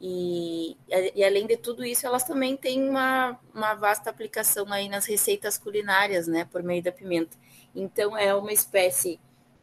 E, 0.00 0.76
e, 1.14 1.24
além 1.24 1.46
de 1.46 1.56
tudo 1.56 1.84
isso, 1.84 2.06
elas 2.06 2.22
também 2.22 2.56
têm 2.56 2.88
uma, 2.88 3.38
uma 3.52 3.74
vasta 3.74 4.08
aplicação 4.08 4.72
aí 4.72 4.88
nas 4.88 5.06
receitas 5.06 5.58
culinárias, 5.58 6.28
né, 6.28 6.44
por 6.44 6.62
meio 6.62 6.82
da 6.82 6.92
pimenta. 6.92 7.36
Então, 7.74 8.16
é 8.16 8.34
uma 8.34 8.52
espécie 8.52 9.20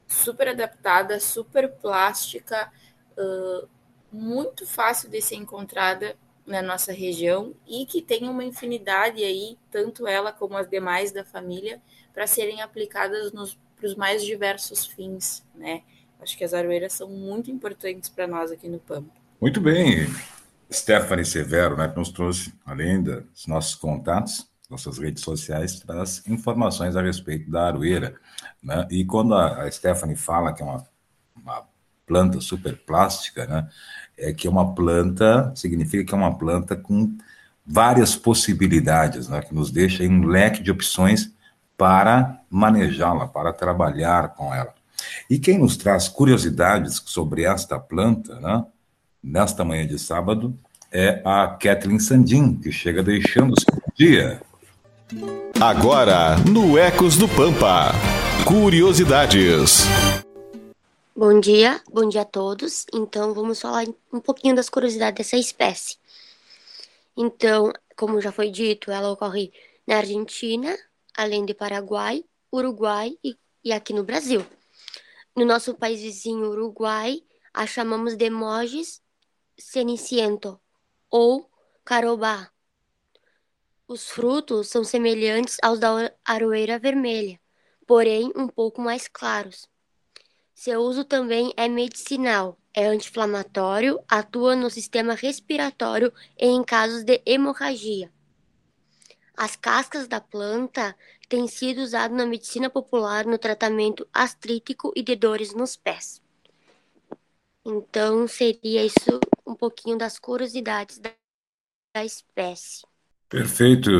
super 0.07 0.49
adaptada, 0.49 1.19
super 1.19 1.71
plástica, 1.71 2.71
uh, 3.17 3.67
muito 4.11 4.67
fácil 4.67 5.09
de 5.09 5.21
ser 5.21 5.35
encontrada 5.35 6.17
na 6.45 6.61
nossa 6.61 6.91
região 6.91 7.55
e 7.67 7.85
que 7.85 8.01
tem 8.01 8.29
uma 8.29 8.43
infinidade 8.43 9.23
aí, 9.23 9.57
tanto 9.71 10.05
ela 10.05 10.31
como 10.31 10.57
as 10.57 10.69
demais 10.69 11.11
da 11.11 11.25
família, 11.25 11.81
para 12.13 12.27
serem 12.27 12.61
aplicadas 12.61 13.31
para 13.31 13.85
os 13.85 13.95
mais 13.95 14.23
diversos 14.23 14.85
fins, 14.85 15.43
né? 15.55 15.83
Acho 16.19 16.37
que 16.37 16.43
as 16.43 16.53
aroeiras 16.53 16.93
são 16.93 17.09
muito 17.09 17.51
importantes 17.51 18.09
para 18.09 18.27
nós 18.27 18.51
aqui 18.51 18.69
no 18.69 18.79
Pampa. 18.79 19.24
Muito 19.45 19.61
bem, 19.61 20.11
Stephanie 20.73 21.23
Severo, 21.23 21.77
né, 21.77 21.87
que 21.87 21.95
nos 21.95 22.09
trouxe, 22.09 22.51
além 22.65 23.03
dos 23.03 23.45
nossos 23.45 23.75
contatos, 23.75 24.49
nossas 24.67 24.97
redes 24.97 25.21
sociais, 25.21 25.79
traz 25.81 26.23
informações 26.27 26.95
a 26.95 27.01
respeito 27.03 27.51
da 27.51 27.67
aroeira. 27.67 28.15
Né? 28.63 28.87
E 28.89 29.05
quando 29.05 29.35
a, 29.35 29.69
Stephanie 29.69 30.15
fala 30.15 30.51
que 30.51 30.63
é 30.63 30.65
uma, 30.65 30.83
uma 31.35 31.63
planta 32.07 32.41
super 32.41 32.75
plástica, 32.75 33.45
né, 33.45 33.69
é 34.17 34.33
que 34.33 34.47
é 34.47 34.49
uma 34.49 34.73
planta, 34.73 35.53
significa 35.55 36.03
que 36.03 36.15
é 36.15 36.17
uma 36.17 36.35
planta 36.35 36.75
com 36.75 37.15
várias 37.63 38.15
possibilidades, 38.15 39.29
né, 39.29 39.41
que 39.41 39.53
nos 39.53 39.69
deixa 39.69 40.01
um 40.05 40.25
leque 40.25 40.63
de 40.63 40.71
opções 40.71 41.31
para 41.77 42.41
manejá-la, 42.49 43.27
para 43.27 43.53
trabalhar 43.53 44.29
com 44.29 44.51
ela. 44.51 44.73
E 45.29 45.37
quem 45.37 45.59
nos 45.59 45.77
traz 45.77 46.07
curiosidades 46.07 46.99
sobre 47.05 47.43
esta 47.43 47.77
planta, 47.77 48.39
né, 48.39 48.65
nesta 49.25 49.65
manhã 49.65 49.87
de 49.87 49.97
sábado, 49.97 50.55
é 50.91 51.19
a 51.25 51.47
Kathleen 51.47 51.99
Sandin, 51.99 52.57
que 52.59 52.71
chega 52.71 53.01
deixando 53.01 53.53
o 53.53 53.59
seu 53.59 53.81
dia. 53.95 54.39
Agora, 55.59 56.37
no 56.49 56.77
Ecos 56.77 57.17
do 57.17 57.27
Pampa, 57.27 57.91
curiosidades. 58.47 59.85
Bom 61.15 61.39
dia, 61.39 61.81
bom 61.91 62.07
dia 62.07 62.21
a 62.21 62.25
todos. 62.25 62.85
Então, 62.93 63.33
vamos 63.33 63.59
falar 63.59 63.85
um 64.13 64.19
pouquinho 64.19 64.55
das 64.55 64.69
curiosidades 64.69 65.17
dessa 65.17 65.37
espécie. 65.37 65.97
Então, 67.17 67.73
como 67.97 68.21
já 68.21 68.31
foi 68.31 68.51
dito, 68.51 68.91
ela 68.91 69.11
ocorre 69.11 69.51
na 69.87 69.97
Argentina, 69.97 70.77
além 71.17 71.45
de 71.45 71.53
Paraguai, 71.53 72.23
Uruguai 72.53 73.17
e, 73.23 73.35
e 73.63 73.73
aqui 73.73 73.91
no 73.91 74.03
Brasil. 74.03 74.45
No 75.35 75.45
nosso 75.45 75.73
país 75.73 76.01
vizinho, 76.01 76.51
Uruguai, 76.51 77.21
a 77.53 77.65
chamamos 77.65 78.15
de 78.15 78.29
Moges 78.29 79.01
ceniciento 79.57 80.59
ou 81.09 81.49
carobá. 81.83 82.51
Os 83.87 84.09
frutos 84.09 84.67
são 84.67 84.83
semelhantes 84.83 85.57
aos 85.61 85.79
da 85.79 86.11
aroeira 86.25 86.79
vermelha, 86.79 87.39
porém 87.85 88.31
um 88.35 88.47
pouco 88.47 88.81
mais 88.81 89.07
claros. 89.07 89.69
Seu 90.53 90.81
uso 90.81 91.03
também 91.03 91.53
é 91.55 91.67
medicinal, 91.67 92.57
é 92.73 92.87
anti-inflamatório, 92.87 93.99
atua 94.07 94.55
no 94.55 94.69
sistema 94.69 95.13
respiratório 95.13 96.11
e 96.39 96.47
em 96.47 96.63
casos 96.63 97.03
de 97.03 97.21
hemorragia. 97.25 98.11
As 99.37 99.55
cascas 99.55 100.07
da 100.07 100.21
planta 100.21 100.95
têm 101.27 101.47
sido 101.47 101.79
usadas 101.79 102.17
na 102.17 102.25
medicina 102.25 102.69
popular 102.69 103.25
no 103.25 103.37
tratamento 103.37 104.07
astrítico 104.13 104.93
e 104.95 105.03
de 105.03 105.15
dores 105.15 105.53
nos 105.53 105.75
pés. 105.75 106.24
Então, 107.65 108.27
seria 108.27 108.85
isso 108.85 109.19
um 109.45 109.55
pouquinho 109.55 109.97
das 109.97 110.19
curiosidades 110.19 110.99
da, 110.99 111.11
da 111.95 112.05
espécie. 112.05 112.83
Perfeito, 113.27 113.91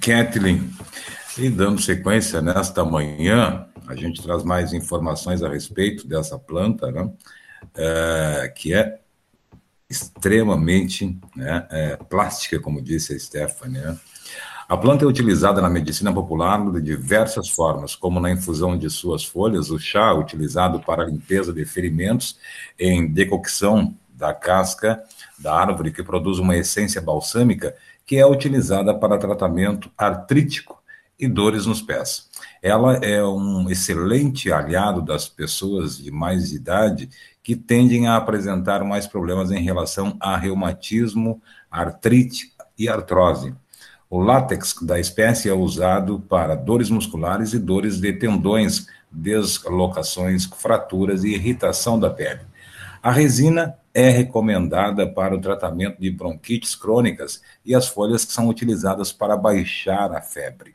Kathleen. 0.00 0.70
E 1.38 1.48
dando 1.48 1.80
sequência 1.80 2.42
nesta 2.42 2.84
manhã, 2.84 3.66
a 3.86 3.96
gente 3.96 4.22
traz 4.22 4.44
mais 4.44 4.72
informações 4.74 5.42
a 5.42 5.48
respeito 5.48 6.06
dessa 6.06 6.38
planta, 6.38 6.90
né? 6.92 7.10
É, 7.74 8.52
que 8.54 8.74
é 8.74 9.00
extremamente 9.88 11.18
né, 11.34 11.66
é, 11.70 11.96
plástica, 11.96 12.60
como 12.60 12.80
disse 12.80 13.12
a 13.14 13.18
Stephanie. 13.18 13.80
Né? 13.80 13.98
A 14.70 14.76
planta 14.76 15.04
é 15.04 15.08
utilizada 15.08 15.60
na 15.60 15.68
medicina 15.68 16.14
popular 16.14 16.70
de 16.70 16.80
diversas 16.80 17.48
formas, 17.48 17.96
como 17.96 18.20
na 18.20 18.30
infusão 18.30 18.78
de 18.78 18.88
suas 18.88 19.24
folhas, 19.24 19.68
o 19.68 19.80
chá 19.80 20.14
utilizado 20.14 20.78
para 20.78 21.04
limpeza 21.04 21.52
de 21.52 21.64
ferimentos 21.64 22.38
em 22.78 23.04
decocção 23.12 23.92
da 24.10 24.32
casca 24.32 25.02
da 25.40 25.52
árvore, 25.52 25.90
que 25.90 26.04
produz 26.04 26.38
uma 26.38 26.56
essência 26.56 27.02
balsâmica 27.02 27.74
que 28.06 28.16
é 28.16 28.24
utilizada 28.24 28.94
para 28.94 29.18
tratamento 29.18 29.90
artrítico 29.98 30.80
e 31.18 31.26
dores 31.26 31.66
nos 31.66 31.82
pés. 31.82 32.30
Ela 32.62 32.94
é 32.98 33.24
um 33.24 33.68
excelente 33.68 34.52
aliado 34.52 35.02
das 35.02 35.28
pessoas 35.28 35.98
de 35.98 36.12
mais 36.12 36.52
idade 36.52 37.10
que 37.42 37.56
tendem 37.56 38.06
a 38.06 38.14
apresentar 38.14 38.84
mais 38.84 39.04
problemas 39.04 39.50
em 39.50 39.64
relação 39.64 40.16
a 40.20 40.36
reumatismo, 40.36 41.42
artrite 41.68 42.52
e 42.78 42.88
artrose. 42.88 43.52
O 44.10 44.20
látex 44.20 44.74
da 44.82 44.98
espécie 44.98 45.48
é 45.48 45.54
usado 45.54 46.18
para 46.28 46.56
dores 46.56 46.90
musculares 46.90 47.52
e 47.52 47.60
dores 47.60 48.00
de 48.00 48.12
tendões, 48.12 48.88
deslocações, 49.08 50.46
fraturas 50.46 51.22
e 51.22 51.28
irritação 51.28 51.96
da 51.96 52.10
pele. 52.10 52.40
A 53.00 53.12
resina 53.12 53.78
é 53.94 54.10
recomendada 54.10 55.06
para 55.06 55.32
o 55.32 55.40
tratamento 55.40 56.00
de 56.00 56.10
bronquites 56.10 56.74
crônicas 56.74 57.40
e 57.64 57.72
as 57.72 57.86
folhas 57.86 58.24
que 58.24 58.32
são 58.32 58.48
utilizadas 58.48 59.12
para 59.12 59.36
baixar 59.36 60.12
a 60.12 60.20
febre. 60.20 60.74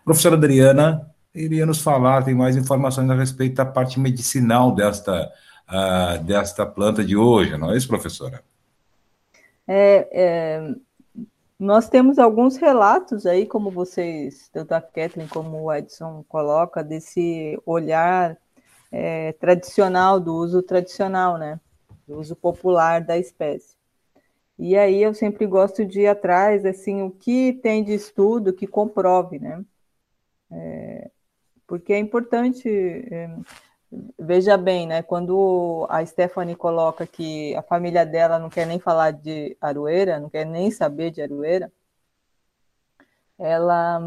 A 0.00 0.04
professora 0.04 0.36
Adriana 0.36 1.10
iria 1.34 1.64
nos 1.64 1.80
falar, 1.80 2.24
tem 2.24 2.34
mais 2.34 2.56
informações 2.56 3.08
a 3.08 3.14
respeito 3.14 3.54
da 3.54 3.64
parte 3.64 3.98
medicinal 3.98 4.74
desta, 4.74 5.32
uh, 5.66 6.22
desta 6.22 6.66
planta 6.66 7.02
de 7.02 7.16
hoje, 7.16 7.56
não 7.56 7.72
é 7.72 7.76
isso, 7.76 7.88
professora? 7.88 8.42
É, 9.66 10.08
é, 10.12 10.74
nós 11.58 11.88
temos 11.88 12.18
alguns 12.18 12.56
relatos 12.56 13.24
aí, 13.24 13.46
como 13.46 13.70
vocês, 13.70 14.48
tanto 14.52 14.72
a 14.72 14.80
Kathleen 14.80 15.28
como 15.28 15.62
o 15.62 15.72
Edson 15.72 16.24
coloca, 16.28 16.84
desse 16.84 17.58
olhar 17.64 18.36
é, 18.92 19.32
tradicional, 19.34 20.20
do 20.20 20.34
uso 20.34 20.62
tradicional, 20.62 21.38
né? 21.38 21.58
Do 22.06 22.18
uso 22.18 22.36
popular 22.36 23.00
da 23.00 23.16
espécie. 23.18 23.76
E 24.58 24.76
aí 24.76 25.02
eu 25.02 25.14
sempre 25.14 25.46
gosto 25.46 25.84
de 25.84 26.02
ir 26.02 26.06
atrás, 26.08 26.64
assim, 26.64 27.02
o 27.02 27.10
que 27.10 27.52
tem 27.54 27.84
de 27.84 27.94
estudo 27.94 28.52
que 28.52 28.66
comprove, 28.66 29.38
né? 29.38 29.64
É, 30.50 31.10
porque 31.66 31.92
é 31.92 31.98
importante 31.98 32.68
é, 32.68 33.30
Veja 34.18 34.56
bem, 34.56 34.86
né? 34.86 35.02
Quando 35.02 35.86
a 35.88 36.04
Stephanie 36.04 36.54
coloca 36.54 37.06
que 37.06 37.54
a 37.56 37.62
família 37.62 38.04
dela 38.04 38.38
não 38.38 38.50
quer 38.50 38.66
nem 38.66 38.78
falar 38.78 39.12
de 39.12 39.56
Aroeira, 39.60 40.20
não 40.20 40.28
quer 40.28 40.44
nem 40.44 40.70
saber 40.70 41.10
de 41.10 41.22
Aroeira, 41.22 41.72
ela, 43.38 44.00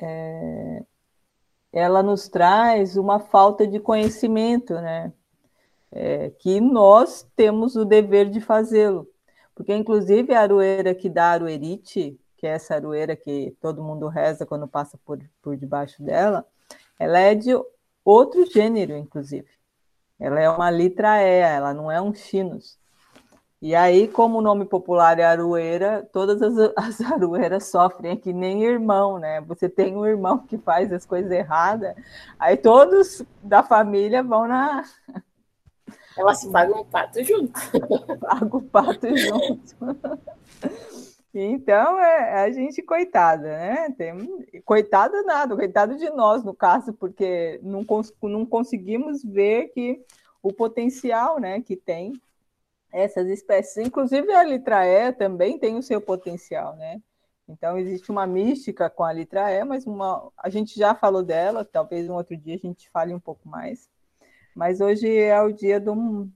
é, 0.00 0.82
ela 1.72 2.02
nos 2.02 2.28
traz 2.28 2.96
uma 2.96 3.18
falta 3.18 3.66
de 3.66 3.78
conhecimento, 3.80 4.74
né? 4.74 5.12
É, 5.90 6.30
que 6.38 6.60
nós 6.60 7.26
temos 7.34 7.76
o 7.76 7.84
dever 7.84 8.28
de 8.30 8.40
fazê-lo. 8.40 9.08
Porque, 9.54 9.74
inclusive, 9.74 10.34
a 10.34 10.42
aroeira 10.42 10.94
que 10.94 11.08
dá 11.08 11.32
aroerite, 11.32 12.18
que 12.36 12.46
é 12.46 12.50
essa 12.50 12.74
aroeira 12.74 13.16
que 13.16 13.56
todo 13.60 13.82
mundo 13.82 14.06
reza 14.06 14.46
quando 14.46 14.68
passa 14.68 14.98
por, 15.04 15.18
por 15.42 15.56
debaixo 15.56 16.02
dela, 16.02 16.46
ela 16.98 17.18
é 17.18 17.34
de 17.34 17.50
outro 18.10 18.46
gênero, 18.46 18.96
inclusive. 18.96 19.48
Ela 20.18 20.40
é 20.40 20.48
uma 20.48 20.70
litra 20.70 21.22
E, 21.22 21.40
ela 21.40 21.74
não 21.74 21.90
é 21.90 22.00
um 22.00 22.14
chinus. 22.14 22.78
E 23.60 23.74
aí, 23.74 24.06
como 24.06 24.38
o 24.38 24.42
nome 24.42 24.64
popular 24.64 25.18
é 25.18 25.24
aroeira, 25.24 26.08
todas 26.12 26.40
as, 26.40 26.72
as 26.76 27.00
aroeiras 27.00 27.66
sofrem, 27.66 28.12
é 28.12 28.16
que 28.16 28.32
nem 28.32 28.62
irmão, 28.62 29.18
né? 29.18 29.40
Você 29.42 29.68
tem 29.68 29.96
um 29.96 30.06
irmão 30.06 30.38
que 30.38 30.56
faz 30.58 30.92
as 30.92 31.04
coisas 31.04 31.30
erradas, 31.30 31.94
aí 32.38 32.56
todos 32.56 33.22
da 33.42 33.62
família 33.62 34.22
vão 34.22 34.46
na. 34.46 34.84
Elas 36.16 36.44
pagam 36.46 36.80
o 36.80 36.84
pato 36.84 37.22
junto. 37.22 37.52
Pagam 38.20 38.58
o 38.58 38.62
pato 38.62 39.16
junto. 39.16 39.76
Então, 41.40 42.00
é, 42.00 42.42
a 42.42 42.50
gente, 42.50 42.82
coitada, 42.82 43.48
né? 43.48 43.94
Tem, 43.96 44.62
coitada 44.64 45.22
nada, 45.22 45.54
coitado 45.54 45.96
de 45.96 46.10
nós, 46.10 46.42
no 46.42 46.54
caso, 46.54 46.92
porque 46.92 47.60
não, 47.62 47.84
cons 47.84 48.12
não 48.22 48.44
conseguimos 48.44 49.22
ver 49.22 49.68
que 49.68 50.04
o 50.42 50.52
potencial 50.52 51.38
né, 51.38 51.60
que 51.60 51.76
tem 51.76 52.12
essas 52.92 53.28
espécies. 53.28 53.86
Inclusive, 53.86 54.32
a 54.32 54.42
litraé 54.42 55.12
também 55.12 55.58
tem 55.58 55.76
o 55.76 55.82
seu 55.82 56.00
potencial, 56.00 56.76
né? 56.76 57.00
Então, 57.48 57.78
existe 57.78 58.10
uma 58.10 58.26
mística 58.26 58.90
com 58.90 59.04
a 59.04 59.12
litraé, 59.12 59.64
mas 59.64 59.86
uma, 59.86 60.30
a 60.36 60.50
gente 60.50 60.78
já 60.78 60.94
falou 60.94 61.22
dela, 61.22 61.64
talvez 61.64 62.08
um 62.08 62.14
outro 62.14 62.36
dia 62.36 62.56
a 62.56 62.58
gente 62.58 62.90
fale 62.90 63.14
um 63.14 63.20
pouco 63.20 63.48
mais. 63.48 63.88
Mas 64.54 64.80
hoje 64.80 65.16
é 65.16 65.40
o 65.40 65.52
dia 65.52 65.80
do, 65.80 66.28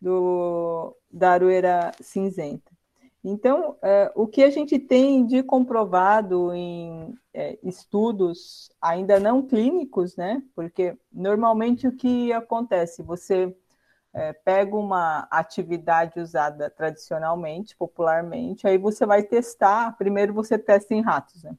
do, 0.00 0.96
da 1.10 1.32
aroeira 1.32 1.92
cinzenta. 2.00 2.77
Então, 3.24 3.76
é, 3.82 4.12
o 4.14 4.26
que 4.26 4.42
a 4.42 4.50
gente 4.50 4.78
tem 4.78 5.26
de 5.26 5.42
comprovado 5.42 6.54
em 6.54 7.14
é, 7.34 7.58
estudos 7.62 8.70
ainda 8.80 9.18
não 9.18 9.42
clínicos, 9.42 10.16
né? 10.16 10.42
Porque 10.54 10.96
normalmente 11.12 11.88
o 11.88 11.92
que 11.92 12.32
acontece? 12.32 13.02
Você 13.02 13.54
é, 14.14 14.32
pega 14.32 14.76
uma 14.76 15.26
atividade 15.30 16.20
usada 16.20 16.70
tradicionalmente, 16.70 17.76
popularmente, 17.76 18.66
aí 18.66 18.78
você 18.78 19.04
vai 19.04 19.22
testar. 19.22 19.96
Primeiro 19.98 20.32
você 20.32 20.56
testa 20.56 20.94
em 20.94 21.02
ratos, 21.02 21.42
né? 21.42 21.56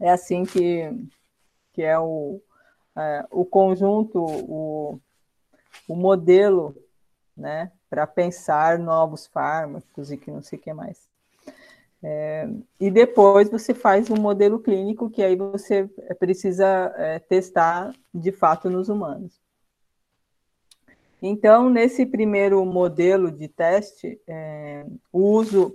É 0.00 0.10
assim 0.10 0.44
que, 0.44 0.88
que 1.72 1.82
é 1.82 1.98
o, 1.98 2.40
o 3.32 3.44
conjunto, 3.44 4.24
o, 4.24 5.00
o 5.88 5.96
modelo 5.96 6.76
né, 7.36 7.72
para 7.88 8.06
pensar 8.06 8.78
novos 8.78 9.26
fármacos 9.26 10.10
e 10.10 10.16
que 10.16 10.30
não 10.30 10.42
sei 10.42 10.58
o 10.58 10.62
que 10.62 10.72
mais. 10.72 11.08
É, 12.02 12.48
e 12.78 12.90
depois 12.90 13.50
você 13.50 13.74
faz 13.74 14.08
um 14.08 14.16
modelo 14.16 14.60
clínico 14.60 15.10
que 15.10 15.22
aí 15.22 15.34
você 15.34 15.88
precisa 16.18 16.94
é, 16.96 17.18
testar 17.18 17.92
de 18.14 18.30
fato 18.30 18.70
nos 18.70 18.88
humanos. 18.88 19.40
Então, 21.20 21.68
nesse 21.68 22.06
primeiro 22.06 22.64
modelo 22.64 23.32
de 23.32 23.48
teste, 23.48 24.20
é, 24.26 24.86
o 25.12 25.18
uso 25.18 25.74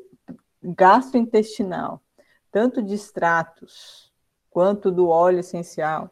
gastrointestinal, 0.64 2.02
tanto 2.50 2.82
de 2.82 2.94
extratos 2.94 4.10
quanto 4.50 4.90
do 4.90 5.10
óleo 5.10 5.40
essencial, 5.40 6.10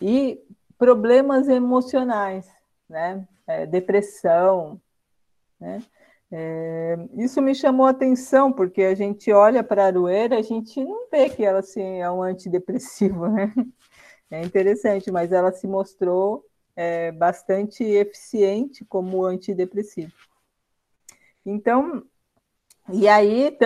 e 0.00 0.42
problemas 0.76 1.48
emocionais, 1.48 2.50
né? 2.88 3.28
É, 3.46 3.66
depressão, 3.66 4.80
né? 5.62 5.82
É, 6.30 6.96
isso 7.18 7.40
me 7.40 7.54
chamou 7.54 7.86
a 7.86 7.90
atenção, 7.90 8.52
porque 8.52 8.82
a 8.82 8.94
gente 8.94 9.30
olha 9.32 9.62
para 9.62 9.84
a 9.84 9.86
aroeira, 9.86 10.38
a 10.38 10.42
gente 10.42 10.82
não 10.82 11.08
vê 11.10 11.28
que 11.28 11.44
ela 11.44 11.60
assim, 11.60 12.00
é 12.00 12.10
um 12.10 12.22
antidepressivo, 12.22 13.28
né? 13.30 13.52
É 14.30 14.42
interessante, 14.42 15.10
mas 15.10 15.30
ela 15.30 15.52
se 15.52 15.66
mostrou 15.66 16.44
é, 16.74 17.12
bastante 17.12 17.84
eficiente 17.84 18.84
como 18.84 19.24
antidepressivo. 19.24 20.12
Então, 21.44 22.02
e 22.90 23.06
aí, 23.08 23.56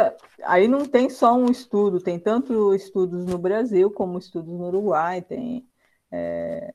aí 0.43 0.67
não 0.67 0.85
tem 0.85 1.09
só 1.09 1.35
um 1.35 1.47
estudo, 1.51 2.01
tem 2.01 2.19
tanto 2.19 2.75
estudos 2.75 3.27
no 3.27 3.39
Brasil 3.39 3.91
como 3.91 4.19
estudos 4.19 4.53
no 4.53 4.67
Uruguai, 4.67 5.23
tem 5.23 5.69
é, 6.11 6.75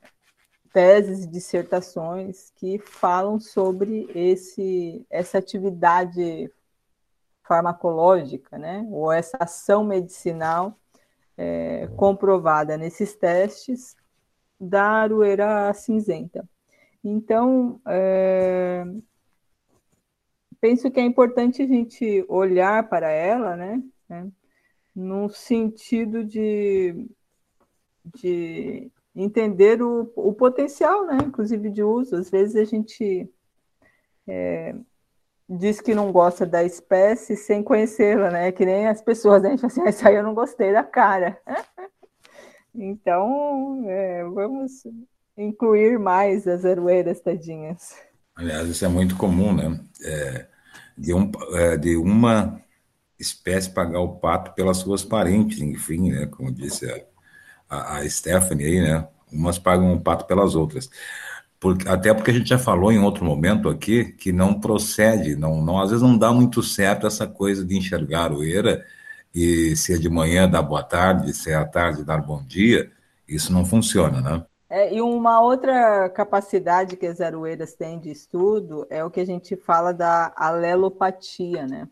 teses 0.73 1.25
e 1.25 1.27
dissertações 1.27 2.51
que 2.55 2.79
falam 2.79 3.39
sobre 3.39 4.09
esse, 4.15 5.05
essa 5.09 5.37
atividade 5.37 6.51
farmacológica, 7.43 8.57
né, 8.57 8.87
ou 8.89 9.11
essa 9.11 9.37
ação 9.39 9.83
medicinal 9.83 10.77
é, 11.37 11.87
comprovada 11.97 12.77
nesses 12.77 13.15
testes 13.15 13.95
da 14.59 14.83
aroeira 14.83 15.73
cinzenta. 15.73 16.47
Então, 17.03 17.81
é, 17.87 18.85
penso 20.61 20.89
que 20.91 20.99
é 20.99 21.03
importante 21.03 21.61
a 21.61 21.67
gente 21.67 22.23
olhar 22.29 22.87
para 22.87 23.09
ela, 23.09 23.57
né, 23.57 23.83
né 24.07 24.31
no 24.95 25.29
sentido 25.29 26.23
de, 26.23 27.09
de 28.13 28.91
entender 29.15 29.81
o, 29.81 30.11
o 30.15 30.33
potencial, 30.33 31.05
né, 31.05 31.17
inclusive 31.25 31.69
de 31.69 31.83
uso. 31.83 32.15
Às 32.15 32.29
vezes 32.29 32.55
a 32.55 32.63
gente 32.63 33.29
é, 34.27 34.75
diz 35.49 35.81
que 35.81 35.93
não 35.93 36.11
gosta 36.11 36.45
da 36.45 36.63
espécie 36.63 37.35
sem 37.35 37.61
conhecê-la, 37.61 38.31
né? 38.31 38.51
Que 38.51 38.65
nem 38.65 38.87
as 38.87 39.01
pessoas, 39.01 39.41
né? 39.41 39.49
a 39.49 39.51
gente 39.51 39.61
fala 39.61 39.71
assim, 39.71 39.81
ah, 39.81 39.89
isso 39.89 40.07
aí 40.07 40.15
eu 40.15 40.23
não 40.23 40.33
gostei 40.33 40.71
da 40.71 40.83
cara. 40.83 41.37
então, 42.73 43.83
é, 43.87 44.23
vamos 44.23 44.83
incluir 45.37 45.99
mais 45.99 46.47
as 46.47 46.63
aroeiras 46.63 47.19
tadinhas. 47.19 47.95
Aliás, 48.35 48.69
isso 48.69 48.85
é 48.85 48.87
muito 48.87 49.17
comum, 49.17 49.53
né? 49.53 49.79
É, 50.03 50.47
de, 50.97 51.13
um, 51.13 51.29
é, 51.53 51.77
de 51.77 51.97
uma 51.97 52.61
espécie 53.19 53.69
pagar 53.69 53.99
o 53.99 54.15
pato 54.15 54.53
pelas 54.53 54.77
suas 54.77 55.03
parentes, 55.03 55.59
enfim, 55.59 56.11
né? 56.11 56.27
Como 56.27 56.51
disse 56.51 56.89
a, 56.89 57.03
a, 57.71 58.09
Stephanie 58.09 58.65
aí, 58.65 58.81
né? 58.81 59.07
Umas 59.31 59.57
pagam 59.57 59.93
um 59.93 59.99
pato 59.99 60.25
pelas 60.25 60.55
outras. 60.55 60.89
Porque, 61.59 61.87
até 61.87 62.13
porque 62.13 62.31
a 62.31 62.33
gente 62.33 62.49
já 62.49 62.59
falou 62.59 62.91
em 62.91 62.99
outro 62.99 63.23
momento 63.23 63.69
aqui 63.69 64.13
que 64.13 64.31
não 64.31 64.59
procede, 64.59 65.35
não, 65.35 65.61
não, 65.61 65.79
às 65.79 65.91
vezes 65.91 66.03
não 66.03 66.17
dá 66.17 66.33
muito 66.33 66.61
certo 66.63 67.07
essa 67.07 67.27
coisa 67.27 67.63
de 67.63 67.77
enxergar 67.77 68.23
aroeira 68.23 68.85
e 69.33 69.75
se 69.75 69.93
é 69.93 69.97
de 69.97 70.09
manhã 70.09 70.49
dar 70.49 70.61
boa 70.61 70.83
tarde, 70.83 71.33
se 71.33 71.51
é 71.51 71.55
à 71.55 71.65
tarde 71.65 72.03
dar 72.03 72.17
bom 72.17 72.43
dia, 72.43 72.91
isso 73.27 73.53
não 73.53 73.63
funciona, 73.63 74.21
né? 74.21 74.45
É, 74.69 74.93
e 74.93 75.01
uma 75.01 75.41
outra 75.41 76.09
capacidade 76.09 76.95
que 76.95 77.05
as 77.05 77.19
aroeiras 77.19 77.73
têm 77.73 77.99
de 77.99 78.09
estudo 78.09 78.87
é 78.89 79.03
o 79.03 79.11
que 79.11 79.19
a 79.19 79.25
gente 79.25 79.55
fala 79.55 79.93
da 79.93 80.33
alelopatia, 80.35 81.67
né? 81.67 81.87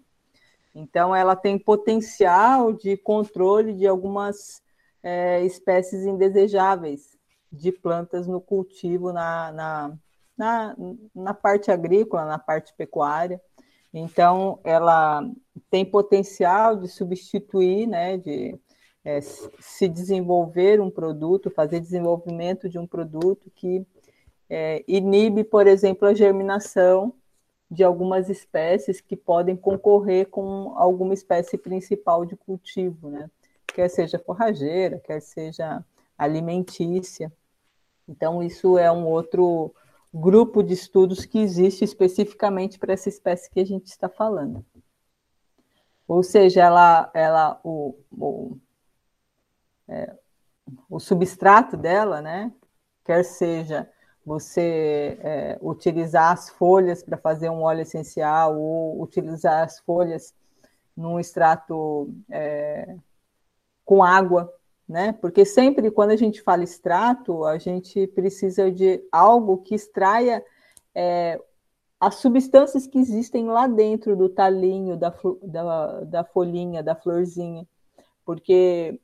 Então, 0.74 1.13
ela 1.15 1.36
tem 1.36 1.60
potencial 1.60 2.72
de 2.72 2.96
controle 2.96 3.74
de 3.74 3.86
algumas 3.86 4.62
é, 5.03 5.43
espécies 5.45 6.05
indesejáveis 6.05 7.17
de 7.51 7.71
plantas 7.71 8.27
no 8.27 8.39
cultivo, 8.39 9.12
na, 9.12 9.51
na, 9.51 9.97
na, 10.38 10.75
na 11.15 11.33
parte 11.33 11.71
agrícola, 11.71 12.25
na 12.25 12.38
parte 12.38 12.73
pecuária. 12.75 13.41
Então, 13.93 14.59
ela 14.63 15.27
tem 15.69 15.83
potencial 15.83 16.75
de 16.75 16.88
substituir, 16.88 17.88
né, 17.88 18.17
de 18.17 18.59
é, 19.03 19.19
se 19.21 19.88
desenvolver 19.88 20.79
um 20.79 20.91
produto, 20.91 21.49
fazer 21.49 21.79
desenvolvimento 21.79 22.69
de 22.69 22.77
um 22.77 22.85
produto 22.85 23.51
que 23.55 23.85
é, 24.49 24.83
inibe, 24.88 25.43
por 25.43 25.67
exemplo, 25.67 26.07
a 26.07 26.13
germinação 26.13 27.13
de 27.69 27.83
algumas 27.83 28.29
espécies 28.29 28.99
que 28.99 29.15
podem 29.15 29.55
concorrer 29.55 30.27
com 30.27 30.73
alguma 30.75 31.13
espécie 31.13 31.57
principal 31.57 32.25
de 32.25 32.35
cultivo, 32.35 33.09
né? 33.09 33.29
Quer 33.73 33.89
seja 33.89 34.19
forrageira, 34.19 34.99
quer 34.99 35.21
seja 35.21 35.84
alimentícia. 36.17 37.32
Então, 38.08 38.41
isso 38.43 38.77
é 38.77 38.91
um 38.91 39.05
outro 39.05 39.73
grupo 40.13 40.63
de 40.63 40.73
estudos 40.73 41.25
que 41.25 41.39
existe 41.39 41.84
especificamente 41.84 42.79
para 42.79 42.93
essa 42.93 43.10
espécie 43.10 43.49
que 43.49 43.60
a 43.60 43.65
gente 43.65 43.88
está 43.88 44.10
falando. 44.10 44.65
Ou 46.08 46.23
seja, 46.23 46.63
ela, 46.63 47.12
ela 47.13 47.60
o, 47.63 47.95
o, 48.12 48.58
é, 49.88 50.15
o 50.89 50.99
substrato 50.99 51.77
dela, 51.77 52.21
né, 52.21 52.51
quer 53.05 53.23
seja 53.23 53.88
você 54.25 55.17
é, 55.21 55.58
utilizar 55.62 56.32
as 56.32 56.49
folhas 56.49 57.03
para 57.03 57.17
fazer 57.17 57.49
um 57.49 57.62
óleo 57.62 57.82
essencial 57.82 58.60
ou 58.60 59.01
utilizar 59.01 59.63
as 59.63 59.79
folhas 59.79 60.34
num 60.95 61.19
extrato 61.19 62.13
é, 62.29 62.95
com 63.89 64.04
água, 64.04 64.54
né? 64.88 65.13
Porque 65.13 65.43
sempre 65.43 65.89
quando 65.89 66.12
a 66.12 66.15
gente 66.15 66.43
fala 66.43 66.63
extrato, 66.63 67.43
a 67.43 67.58
gente 67.58 68.06
precisa 68.06 68.71
de 68.71 69.04
algo 69.12 69.63
que 69.63 69.73
extraia 69.73 70.45
é, 70.93 71.41
as 71.99 72.17
substâncias 72.17 72.86
que 72.86 72.99
existem 72.99 73.47
lá 73.47 73.65
dentro 73.65 74.15
do 74.15 74.30
talinho, 74.30 74.95
da, 74.95 75.12
da, 75.41 76.02
da 76.02 76.23
folhinha, 76.23 76.84
da 76.84 76.93
florzinha. 76.93 77.67
Porque 78.23 79.02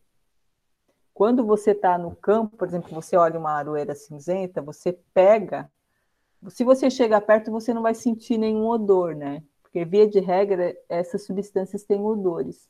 quando 1.15 1.43
você 1.43 1.71
está 1.71 1.97
no 1.97 2.15
campo, 2.15 2.55
por 2.55 2.67
exemplo, 2.67 2.93
você 2.93 3.17
olha 3.17 3.39
uma 3.39 3.53
aroeira 3.53 3.95
cinzenta, 3.95 4.61
você 4.61 4.93
pega. 5.15 5.67
Se 6.49 6.63
você 6.63 6.91
chegar 6.91 7.21
perto, 7.21 7.49
você 7.49 7.73
não 7.73 7.81
vai 7.81 7.95
sentir 7.95 8.37
nenhum 8.37 8.67
odor, 8.67 9.15
né? 9.15 9.41
Porque, 9.63 9.83
via 9.83 10.07
de 10.07 10.19
regra, 10.19 10.77
essas 10.87 11.25
substâncias 11.25 11.83
têm 11.83 11.99
odores. 11.99 12.69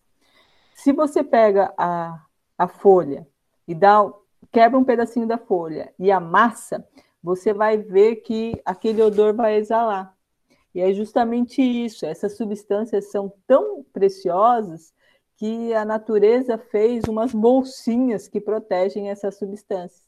Se 0.75 0.91
você 0.91 1.23
pega 1.23 1.73
a, 1.77 2.21
a 2.57 2.67
folha 2.67 3.25
e 3.65 3.73
dá, 3.73 4.05
quebra 4.51 4.77
um 4.77 4.83
pedacinho 4.83 5.25
da 5.25 5.37
folha 5.37 5.91
e 5.97 6.11
amassa, 6.11 6.85
você 7.23 7.53
vai 7.53 7.77
ver 7.77 8.17
que 8.17 8.61
aquele 8.65 9.01
odor 9.01 9.33
vai 9.33 9.55
exalar. 9.55 10.15
E 10.75 10.81
é 10.81 10.93
justamente 10.93 11.61
isso. 11.61 12.05
Essas 12.05 12.35
substâncias 12.35 13.09
são 13.09 13.33
tão 13.47 13.83
preciosas 13.93 14.93
que 15.37 15.73
a 15.73 15.85
natureza 15.85 16.57
fez 16.57 17.05
umas 17.05 17.33
bolsinhas 17.33 18.27
que 18.27 18.41
protegem 18.41 19.09
essas 19.09 19.37
substâncias. 19.37 20.03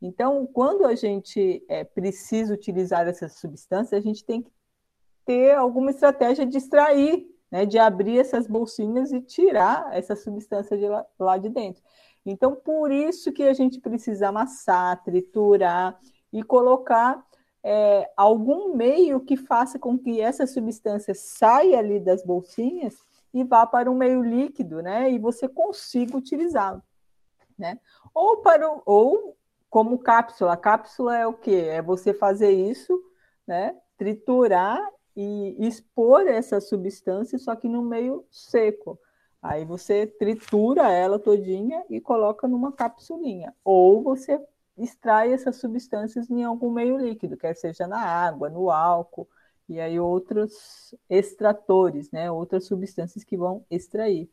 Então, 0.00 0.46
quando 0.46 0.84
a 0.84 0.94
gente 0.94 1.64
é, 1.66 1.82
precisa 1.82 2.52
utilizar 2.52 3.08
essas 3.08 3.38
substâncias, 3.40 3.94
a 3.94 4.04
gente 4.04 4.22
tem 4.22 4.42
que 4.42 4.52
ter 5.24 5.54
alguma 5.54 5.90
estratégia 5.90 6.44
de 6.44 6.58
extrair, 6.58 7.26
né, 7.54 7.64
de 7.64 7.78
abrir 7.78 8.18
essas 8.18 8.48
bolsinhas 8.48 9.12
e 9.12 9.20
tirar 9.20 9.96
essa 9.96 10.16
substância 10.16 10.76
de 10.76 10.88
lá, 10.88 11.06
lá 11.16 11.38
de 11.38 11.48
dentro. 11.48 11.84
Então, 12.26 12.56
por 12.56 12.90
isso 12.90 13.32
que 13.32 13.44
a 13.44 13.54
gente 13.54 13.78
precisa 13.78 14.30
amassar, 14.30 15.00
triturar 15.04 15.96
e 16.32 16.42
colocar 16.42 17.24
é, 17.62 18.10
algum 18.16 18.74
meio 18.74 19.20
que 19.20 19.36
faça 19.36 19.78
com 19.78 19.96
que 19.96 20.20
essa 20.20 20.48
substância 20.48 21.14
saia 21.14 21.78
ali 21.78 22.00
das 22.00 22.24
bolsinhas 22.24 22.96
e 23.32 23.44
vá 23.44 23.64
para 23.64 23.88
um 23.88 23.94
meio 23.94 24.20
líquido, 24.20 24.82
né? 24.82 25.12
E 25.12 25.16
você 25.20 25.46
consiga 25.46 26.16
utilizá-lo, 26.16 26.82
né? 27.56 27.78
Ou 28.12 28.38
para 28.38 28.68
o, 28.68 28.82
ou 28.84 29.36
como 29.70 30.00
cápsula. 30.00 30.56
Cápsula 30.56 31.16
é 31.16 31.24
o 31.24 31.32
quê? 31.32 31.68
É 31.70 31.80
você 31.80 32.12
fazer 32.12 32.50
isso, 32.50 33.00
né? 33.46 33.76
Triturar 33.96 34.84
e 35.16 35.56
expor 35.66 36.26
essa 36.26 36.60
substância, 36.60 37.38
só 37.38 37.54
que 37.54 37.68
no 37.68 37.82
meio 37.82 38.24
seco. 38.30 38.98
Aí 39.42 39.64
você 39.64 40.06
tritura 40.06 40.90
ela 40.90 41.18
todinha 41.18 41.82
e 41.90 42.00
coloca 42.00 42.48
numa 42.48 42.72
capsulinha. 42.72 43.52
Ou 43.64 44.02
você 44.02 44.40
extrai 44.76 45.32
essas 45.32 45.56
substâncias 45.56 46.30
em 46.30 46.42
algum 46.42 46.70
meio 46.70 46.96
líquido, 46.96 47.36
quer 47.36 47.54
seja 47.54 47.86
na 47.86 48.00
água, 48.00 48.48
no 48.48 48.70
álcool, 48.70 49.28
e 49.68 49.80
aí 49.80 49.98
outros 49.98 50.94
extratores, 51.08 52.10
né, 52.10 52.30
outras 52.30 52.66
substâncias 52.66 53.24
que 53.24 53.36
vão 53.36 53.64
extrair. 53.70 54.28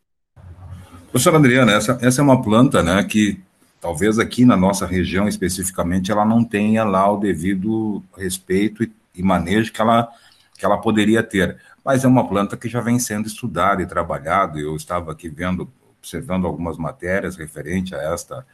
Professora 1.09 1.37
Adriana, 1.37 1.73
essa, 1.73 1.97
essa 2.01 2.21
é 2.21 2.23
uma 2.23 2.41
planta 2.41 2.81
né, 2.81 3.03
que 3.03 3.39
talvez 3.79 4.19
aqui 4.19 4.45
na 4.45 4.57
nossa 4.57 4.85
região 4.85 5.27
especificamente 5.27 6.11
ela 6.11 6.25
não 6.25 6.43
tenha 6.43 6.83
lá 6.83 7.11
o 7.11 7.17
devido 7.17 8.03
respeito 8.17 8.83
e, 8.83 8.91
e 9.15 9.23
manejo 9.23 9.71
que 9.71 9.81
ela, 9.81 10.09
que 10.61 10.65
ela 10.65 10.77
poderia 10.77 11.23
ter, 11.23 11.57
mas 11.83 12.05
é 12.05 12.07
uma 12.07 12.27
planta 12.27 12.55
que 12.55 12.69
já 12.69 12.81
vem 12.81 12.99
sendo 12.99 13.25
estudada 13.25 13.81
e 13.81 13.87
trabalhada, 13.87 14.59
eu 14.59 14.75
estava 14.75 15.11
aqui 15.11 15.27
vendo, 15.27 15.67
observando 15.97 16.45
algumas 16.45 16.77
matérias 16.77 17.35
referente 17.35 17.95
a 17.95 17.97
esta, 18.13 18.45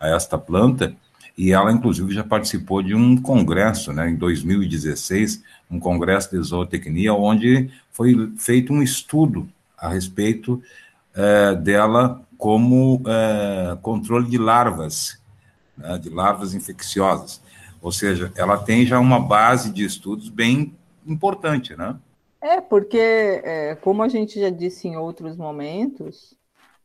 a 0.00 0.08
esta 0.08 0.38
planta, 0.38 0.96
e 1.36 1.52
ela, 1.52 1.70
inclusive, 1.70 2.10
já 2.14 2.24
participou 2.24 2.82
de 2.82 2.94
um 2.94 3.20
congresso, 3.20 3.92
né, 3.92 4.08
em 4.08 4.16
2016, 4.16 5.44
um 5.70 5.78
congresso 5.78 6.30
de 6.30 6.42
zootecnia, 6.42 7.12
onde 7.12 7.70
foi 7.90 8.32
feito 8.38 8.72
um 8.72 8.82
estudo 8.82 9.46
a 9.76 9.90
respeito 9.90 10.62
é, 11.14 11.54
dela 11.54 12.22
como 12.38 13.02
é, 13.06 13.76
controle 13.82 14.26
de 14.30 14.38
larvas, 14.38 15.20
né, 15.76 15.98
de 15.98 16.08
larvas 16.08 16.54
infecciosas. 16.54 17.42
Ou 17.82 17.92
seja, 17.92 18.32
ela 18.36 18.56
tem 18.56 18.86
já 18.86 18.98
uma 18.98 19.20
base 19.20 19.70
de 19.70 19.84
estudos 19.84 20.30
bem 20.30 20.74
importante, 21.06 21.76
né? 21.76 21.98
É, 22.40 22.60
porque, 22.60 22.98
é, 22.98 23.76
como 23.76 24.02
a 24.02 24.08
gente 24.08 24.40
já 24.40 24.50
disse 24.50 24.88
em 24.88 24.96
outros 24.96 25.36
momentos, 25.36 26.36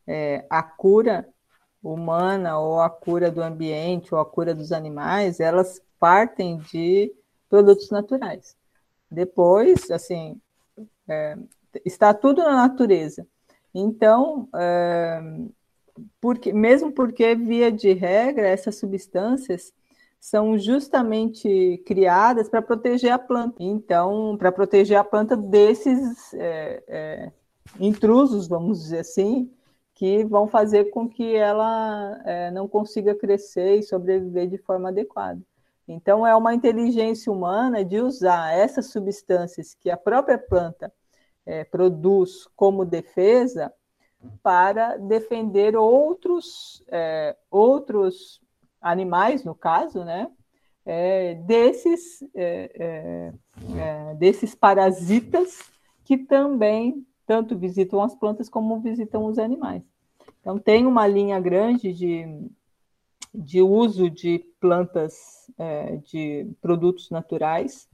é, 0.06 0.46
a 0.50 0.62
cura 0.62 1.28
humana 1.82 2.60
ou 2.60 2.80
a 2.80 2.90
cura 2.90 3.32
do 3.32 3.42
ambiente 3.42 4.14
ou 4.14 4.20
a 4.20 4.26
cura 4.26 4.54
dos 4.54 4.72
animais, 4.72 5.40
elas 5.40 5.82
partem 6.00 6.58
de 6.58 7.12
produtos 7.50 7.90
naturais. 7.90 8.56
Depois, 9.10 9.90
assim, 9.90 10.40
é, 11.08 11.38
está 11.86 12.14
tudo 12.14 12.44
na 12.44 12.54
natureza. 12.54 13.26
Então, 13.74 14.48
é, 14.56 15.22
porque, 16.22 16.54
mesmo 16.54 16.92
porque, 16.92 17.36
via 17.36 17.72
de 17.72 17.94
regra, 17.94 18.48
essas 18.48 18.76
substâncias 18.78 19.74
são 20.20 20.58
justamente 20.58 21.82
criadas 21.86 22.50
para 22.50 22.62
proteger 22.62 23.12
a 23.12 23.20
planta. 23.20 23.58
Então, 23.64 24.36
para 24.38 24.52
proteger 24.52 24.98
a 24.98 25.04
planta 25.04 25.36
desses 25.38 26.34
é, 26.34 26.84
é 26.88 27.32
intrusos, 27.80 28.48
vamos 28.48 28.82
dizer 28.82 29.00
assim, 29.00 29.52
que 29.94 30.24
vão 30.24 30.48
fazer 30.48 30.86
com 30.86 31.10
que 31.10 31.36
ela 31.36 32.22
é, 32.26 32.52
não 32.52 32.68
consiga 32.68 33.16
crescer 33.16 33.78
e 33.78 33.84
sobreviver 33.84 34.48
de 34.48 34.58
forma 34.58 34.90
adequada. 34.90 35.42
Então, 35.88 36.28
é 36.28 36.36
uma 36.36 36.54
inteligência 36.54 37.32
humana 37.32 37.84
de 37.84 38.00
usar 38.00 38.54
essas 38.54 38.88
substâncias 38.88 39.74
que 39.74 39.90
a 39.90 39.98
própria 39.98 40.38
planta 40.38 40.94
é, 41.46 41.64
produz 41.64 42.46
como 42.56 42.86
defesa 42.86 43.74
para 44.44 44.98
defender 44.98 45.76
outros, 45.78 46.84
é, 46.90 47.36
outros 47.50 48.42
animais, 48.90 49.44
no 49.44 49.56
caso, 49.56 50.04
né, 50.04 50.30
é, 50.86 51.36
desses, 51.36 52.24
é, 52.34 52.72
é, 52.76 53.34
é, 53.78 54.16
desses 54.16 54.56
parasitas 54.56 55.60
que 56.06 56.18
também 56.18 57.06
tanto 57.26 57.58
visitam 57.58 58.02
as 58.02 58.16
plantas 58.16 58.48
como 58.48 58.80
visitam 58.80 59.26
os 59.26 59.38
animais. 59.38 59.84
Então, 60.40 60.58
tem 60.58 60.86
uma 60.86 61.06
linha 61.06 61.40
grande 61.42 61.92
de, 61.92 62.50
de 63.36 63.62
uso 63.62 64.10
de 64.10 64.40
plantas, 64.62 65.52
é, 65.58 65.98
de 65.98 66.50
produtos 66.62 67.10
naturais, 67.10 67.90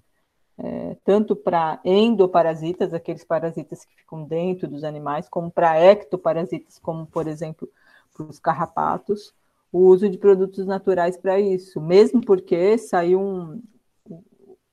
é, 0.55 0.95
tanto 1.03 1.35
para 1.35 1.79
endoparasitas, 1.83 2.93
aqueles 2.93 3.23
parasitas 3.23 3.83
que 3.83 3.95
ficam 3.95 4.23
dentro 4.23 4.67
dos 4.67 4.83
animais, 4.83 5.27
como 5.27 5.49
para 5.49 5.79
ectoparasitas, 5.81 6.77
como, 6.77 7.07
por 7.07 7.27
exemplo, 7.27 7.67
para 8.13 8.25
os 8.27 8.37
carrapatos, 8.37 9.33
o 9.73 9.79
uso 9.79 10.07
de 10.07 10.17
produtos 10.17 10.65
naturais 10.65 11.17
para 11.17 11.37
isso, 11.37 11.81
mesmo 11.81 12.25
porque 12.25 12.77
saiu 12.77 13.19
um. 13.19 13.61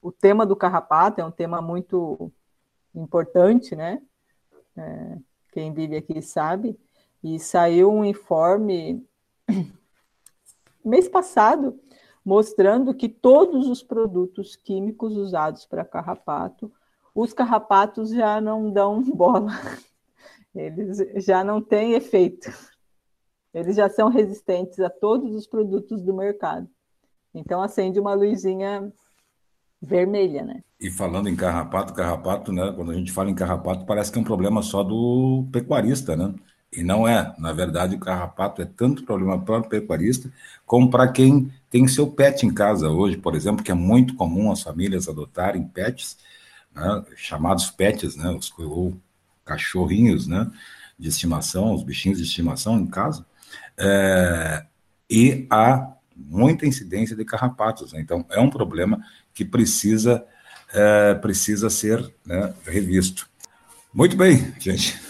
O 0.01 0.13
tema 0.13 0.47
do 0.47 0.55
carrapato 0.55 1.21
é 1.21 1.25
um 1.25 1.31
tema 1.31 1.61
muito 1.61 2.33
importante, 2.95 3.75
né? 3.75 4.01
é, 4.77 5.19
quem 5.53 5.73
vive 5.73 5.97
aqui 5.97 6.23
sabe, 6.23 6.79
e 7.23 7.39
saiu 7.39 7.93
um 7.93 8.05
informe 8.05 9.07
mês 10.85 11.09
passado 11.09 11.79
mostrando 12.25 12.95
que 12.95 13.09
todos 13.09 13.67
os 13.67 13.83
produtos 13.83 14.55
químicos 14.55 15.17
usados 15.17 15.67
para 15.67 15.85
carrapato, 15.85 16.73
os 17.15 17.33
carrapatos 17.33 18.11
já 18.11 18.41
não 18.41 18.71
dão 18.71 19.03
bola, 19.13 19.53
eles 20.55 21.25
já 21.25 21.43
não 21.43 21.61
têm 21.61 21.95
efeito, 21.95 22.51
eles 23.53 23.77
já 23.77 23.89
são 23.89 24.09
resistentes 24.09 24.81
a 24.81 24.89
todos 24.89 25.35
os 25.35 25.47
produtos 25.47 26.03
do 26.03 26.15
mercado. 26.15 26.69
Então 27.35 27.63
acende 27.63 28.01
uma 28.01 28.15
luzinha 28.15 28.93
vermelha, 29.81 30.45
né? 30.45 30.63
E 30.81 30.91
falando 30.91 31.29
em 31.29 31.37
carrapato, 31.37 31.95
carrapato, 31.95 32.53
né? 32.53 32.73
Quando 32.75 32.91
a 32.91 32.95
gente 32.95 33.13
fala 33.13 33.31
em 33.31 33.35
carrapato, 33.35 33.87
parece 33.87 34.13
que 34.13 34.19
é 34.19 34.21
um 34.21 34.25
problema 34.25 34.63
só 34.63 34.83
do 34.83 35.47
pecuarista, 35.53 36.17
né? 36.17 36.35
E 36.73 36.83
não 36.83 37.07
é. 37.07 37.35
Na 37.39 37.53
verdade, 37.53 37.97
o 37.97 38.01
carrapato 38.01 38.63
é 38.63 38.65
tanto 38.65 39.05
problema 39.05 39.41
para 39.41 39.59
o 39.59 39.69
pecuarista 39.69 40.31
como 40.65 40.91
para 40.91 41.11
quem 41.11 41.53
tem 41.69 41.87
seu 41.89 42.07
pet 42.11 42.47
em 42.47 42.55
casa 42.55 42.89
hoje, 42.89 43.17
por 43.17 43.35
exemplo, 43.35 43.65
que 43.65 43.71
é 43.71 43.75
muito 43.75 44.15
comum 44.15 44.53
as 44.53 44.63
famílias 44.63 45.09
adotarem 45.09 45.65
pets, 45.65 46.17
né? 46.75 47.05
chamados 47.17 47.71
pets, 47.71 48.17
né? 48.17 48.31
Os, 48.31 48.53
ou 48.59 48.95
cachorrinhos, 49.45 50.27
né? 50.27 50.51
De 50.99 51.09
estimação, 51.09 51.75
os 51.75 51.83
bichinhos 51.83 52.19
de 52.19 52.25
estimação 52.25 52.79
em 52.79 52.87
casa. 52.87 53.25
É, 53.79 54.65
e 55.09 55.47
há 55.51 55.93
muita 56.15 56.67
incidência 56.67 57.17
de 57.17 57.25
carrapatos. 57.25 57.93
Né? 57.93 58.01
Então, 58.01 58.25
é 58.31 58.41
um 58.41 58.51
problema 58.51 59.01
que 59.33 59.45
precisa 59.45 60.25
é, 60.73 61.15
precisa 61.15 61.69
ser 61.69 62.13
né, 62.25 62.53
revisto. 62.65 63.29
Muito 63.93 64.17
bem, 64.17 64.55
gente. 64.59 65.01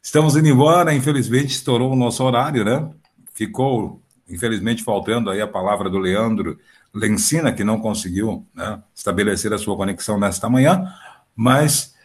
Estamos 0.00 0.36
indo 0.36 0.48
embora, 0.48 0.94
infelizmente 0.94 1.48
estourou 1.48 1.92
o 1.92 1.96
nosso 1.96 2.22
horário, 2.22 2.64
né? 2.64 2.88
Ficou, 3.34 4.00
infelizmente, 4.28 4.84
faltando 4.84 5.30
aí 5.30 5.40
a 5.40 5.48
palavra 5.48 5.90
do 5.90 5.98
Leandro 5.98 6.58
Lencina, 6.94 7.52
que 7.52 7.64
não 7.64 7.80
conseguiu 7.80 8.46
né, 8.54 8.80
estabelecer 8.94 9.52
a 9.52 9.58
sua 9.58 9.76
conexão 9.76 10.18
nesta 10.18 10.48
manhã, 10.48 10.94
mas 11.34 11.95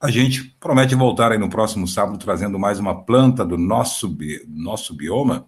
a 0.00 0.10
gente 0.10 0.44
promete 0.60 0.94
voltar 0.94 1.32
aí 1.32 1.38
no 1.38 1.48
próximo 1.48 1.86
sábado 1.88 2.18
trazendo 2.18 2.58
mais 2.58 2.78
uma 2.78 3.04
planta 3.04 3.44
do 3.44 3.56
nosso, 3.56 4.08
bi 4.08 4.44
nosso 4.48 4.94
bioma. 4.94 5.46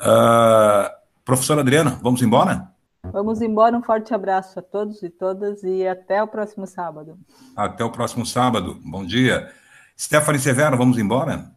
Uh, 0.00 0.90
professora 1.24 1.60
Adriana, 1.60 1.98
vamos 2.02 2.22
embora? 2.22 2.70
Vamos 3.12 3.40
embora, 3.40 3.76
um 3.76 3.82
forte 3.82 4.12
abraço 4.12 4.58
a 4.58 4.62
todos 4.62 5.02
e 5.02 5.10
todas 5.10 5.62
e 5.62 5.86
até 5.86 6.22
o 6.22 6.28
próximo 6.28 6.66
sábado. 6.66 7.18
Até 7.54 7.84
o 7.84 7.90
próximo 7.90 8.26
sábado. 8.26 8.80
Bom 8.84 9.04
dia. 9.04 9.52
Stephanie 9.98 10.40
Severo, 10.40 10.76
vamos 10.76 10.98
embora? 10.98 11.50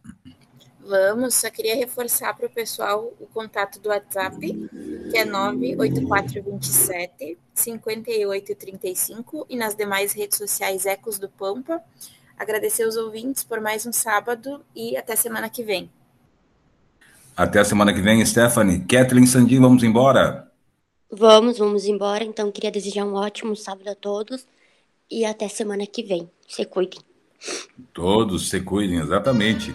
Vamos, 0.90 1.34
só 1.34 1.50
queria 1.50 1.76
reforçar 1.76 2.34
para 2.34 2.46
o 2.46 2.50
pessoal 2.50 3.12
o 3.20 3.26
contato 3.26 3.80
do 3.80 3.90
WhatsApp, 3.90 4.36
que 5.10 5.18
é 5.18 5.24
98427 5.24 7.36
5835 7.52 9.46
e 9.50 9.56
nas 9.56 9.74
demais 9.74 10.12
redes 10.12 10.38
sociais 10.38 10.86
Ecos 10.86 11.18
do 11.18 11.28
Pampa. 11.28 11.82
agradecer 12.38 12.86
os 12.86 12.96
ouvintes 12.96 13.42
por 13.42 13.60
mais 13.60 13.84
um 13.84 13.92
sábado 13.92 14.64
e 14.74 14.96
até 14.96 15.16
semana 15.16 15.50
que 15.50 15.64
vem. 15.64 15.90
Até 17.36 17.58
a 17.58 17.64
semana 17.64 17.92
que 17.92 18.00
vem, 18.00 18.24
Stephanie. 18.24 18.80
Kathleen 18.80 19.26
Sandi, 19.26 19.58
vamos 19.58 19.82
embora? 19.82 20.50
Vamos, 21.10 21.58
vamos 21.58 21.86
embora. 21.86 22.22
Então, 22.22 22.52
queria 22.52 22.70
desejar 22.70 23.04
um 23.04 23.14
ótimo 23.14 23.56
sábado 23.56 23.88
a 23.88 23.94
todos 23.94 24.46
e 25.10 25.24
até 25.24 25.48
semana 25.48 25.86
que 25.86 26.02
vem. 26.02 26.30
Se 26.46 26.64
cuidem. 26.64 27.00
Todos 27.92 28.48
se 28.48 28.60
cuidem, 28.60 28.98
exatamente. 28.98 29.74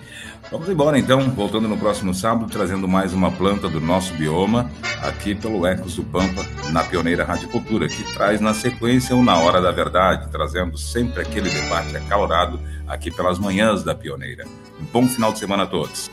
Vamos 0.52 0.70
embora 0.70 0.98
então, 0.98 1.22
voltando 1.32 1.68
no 1.68 1.78
próximo 1.78 2.14
sábado, 2.14 2.50
trazendo 2.50 2.88
mais 2.88 3.14
uma 3.14 3.32
planta 3.32 3.68
do 3.68 3.82
nosso 3.82 4.14
bioma, 4.14 4.72
aqui 5.02 5.34
pelo 5.36 5.66
Ecos 5.66 5.96
do 5.96 6.04
Pampa, 6.04 6.46
na 6.72 6.84
Pioneira 6.84 7.26
Rádio 7.26 7.50
Cultura, 7.50 7.88
que 7.88 8.04
traz 8.14 8.40
na 8.40 8.54
sequência 8.54 9.16
o 9.16 9.24
Na 9.24 9.38
Hora 9.40 9.62
da 9.62 9.72
Verdade, 9.72 10.30
trazendo 10.32 10.78
sempre 10.78 11.22
aquele 11.22 11.50
debate 11.50 11.98
acalorado 11.98 12.60
aqui 12.88 13.10
pelas 13.10 13.40
manhãs 13.40 13.84
da 13.84 13.96
Pioneira. 13.96 14.46
Um 14.80 14.86
bom 14.86 15.08
final 15.08 15.34
de 15.34 15.40
semana 15.40 15.64
a 15.64 15.68
todos. 15.68 16.10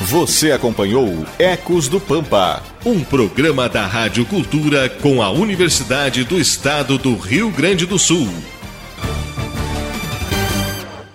Você 0.00 0.50
acompanhou 0.50 1.24
Ecos 1.38 1.88
do 1.88 2.00
Pampa, 2.00 2.60
um 2.84 3.04
programa 3.04 3.68
da 3.68 3.86
Rádio 3.86 4.26
Cultura 4.26 4.88
com 4.88 5.22
a 5.22 5.30
Universidade 5.30 6.24
do 6.24 6.38
Estado 6.40 6.98
do 6.98 7.16
Rio 7.16 7.48
Grande 7.50 7.86
do 7.86 7.96
Sul. 7.96 8.28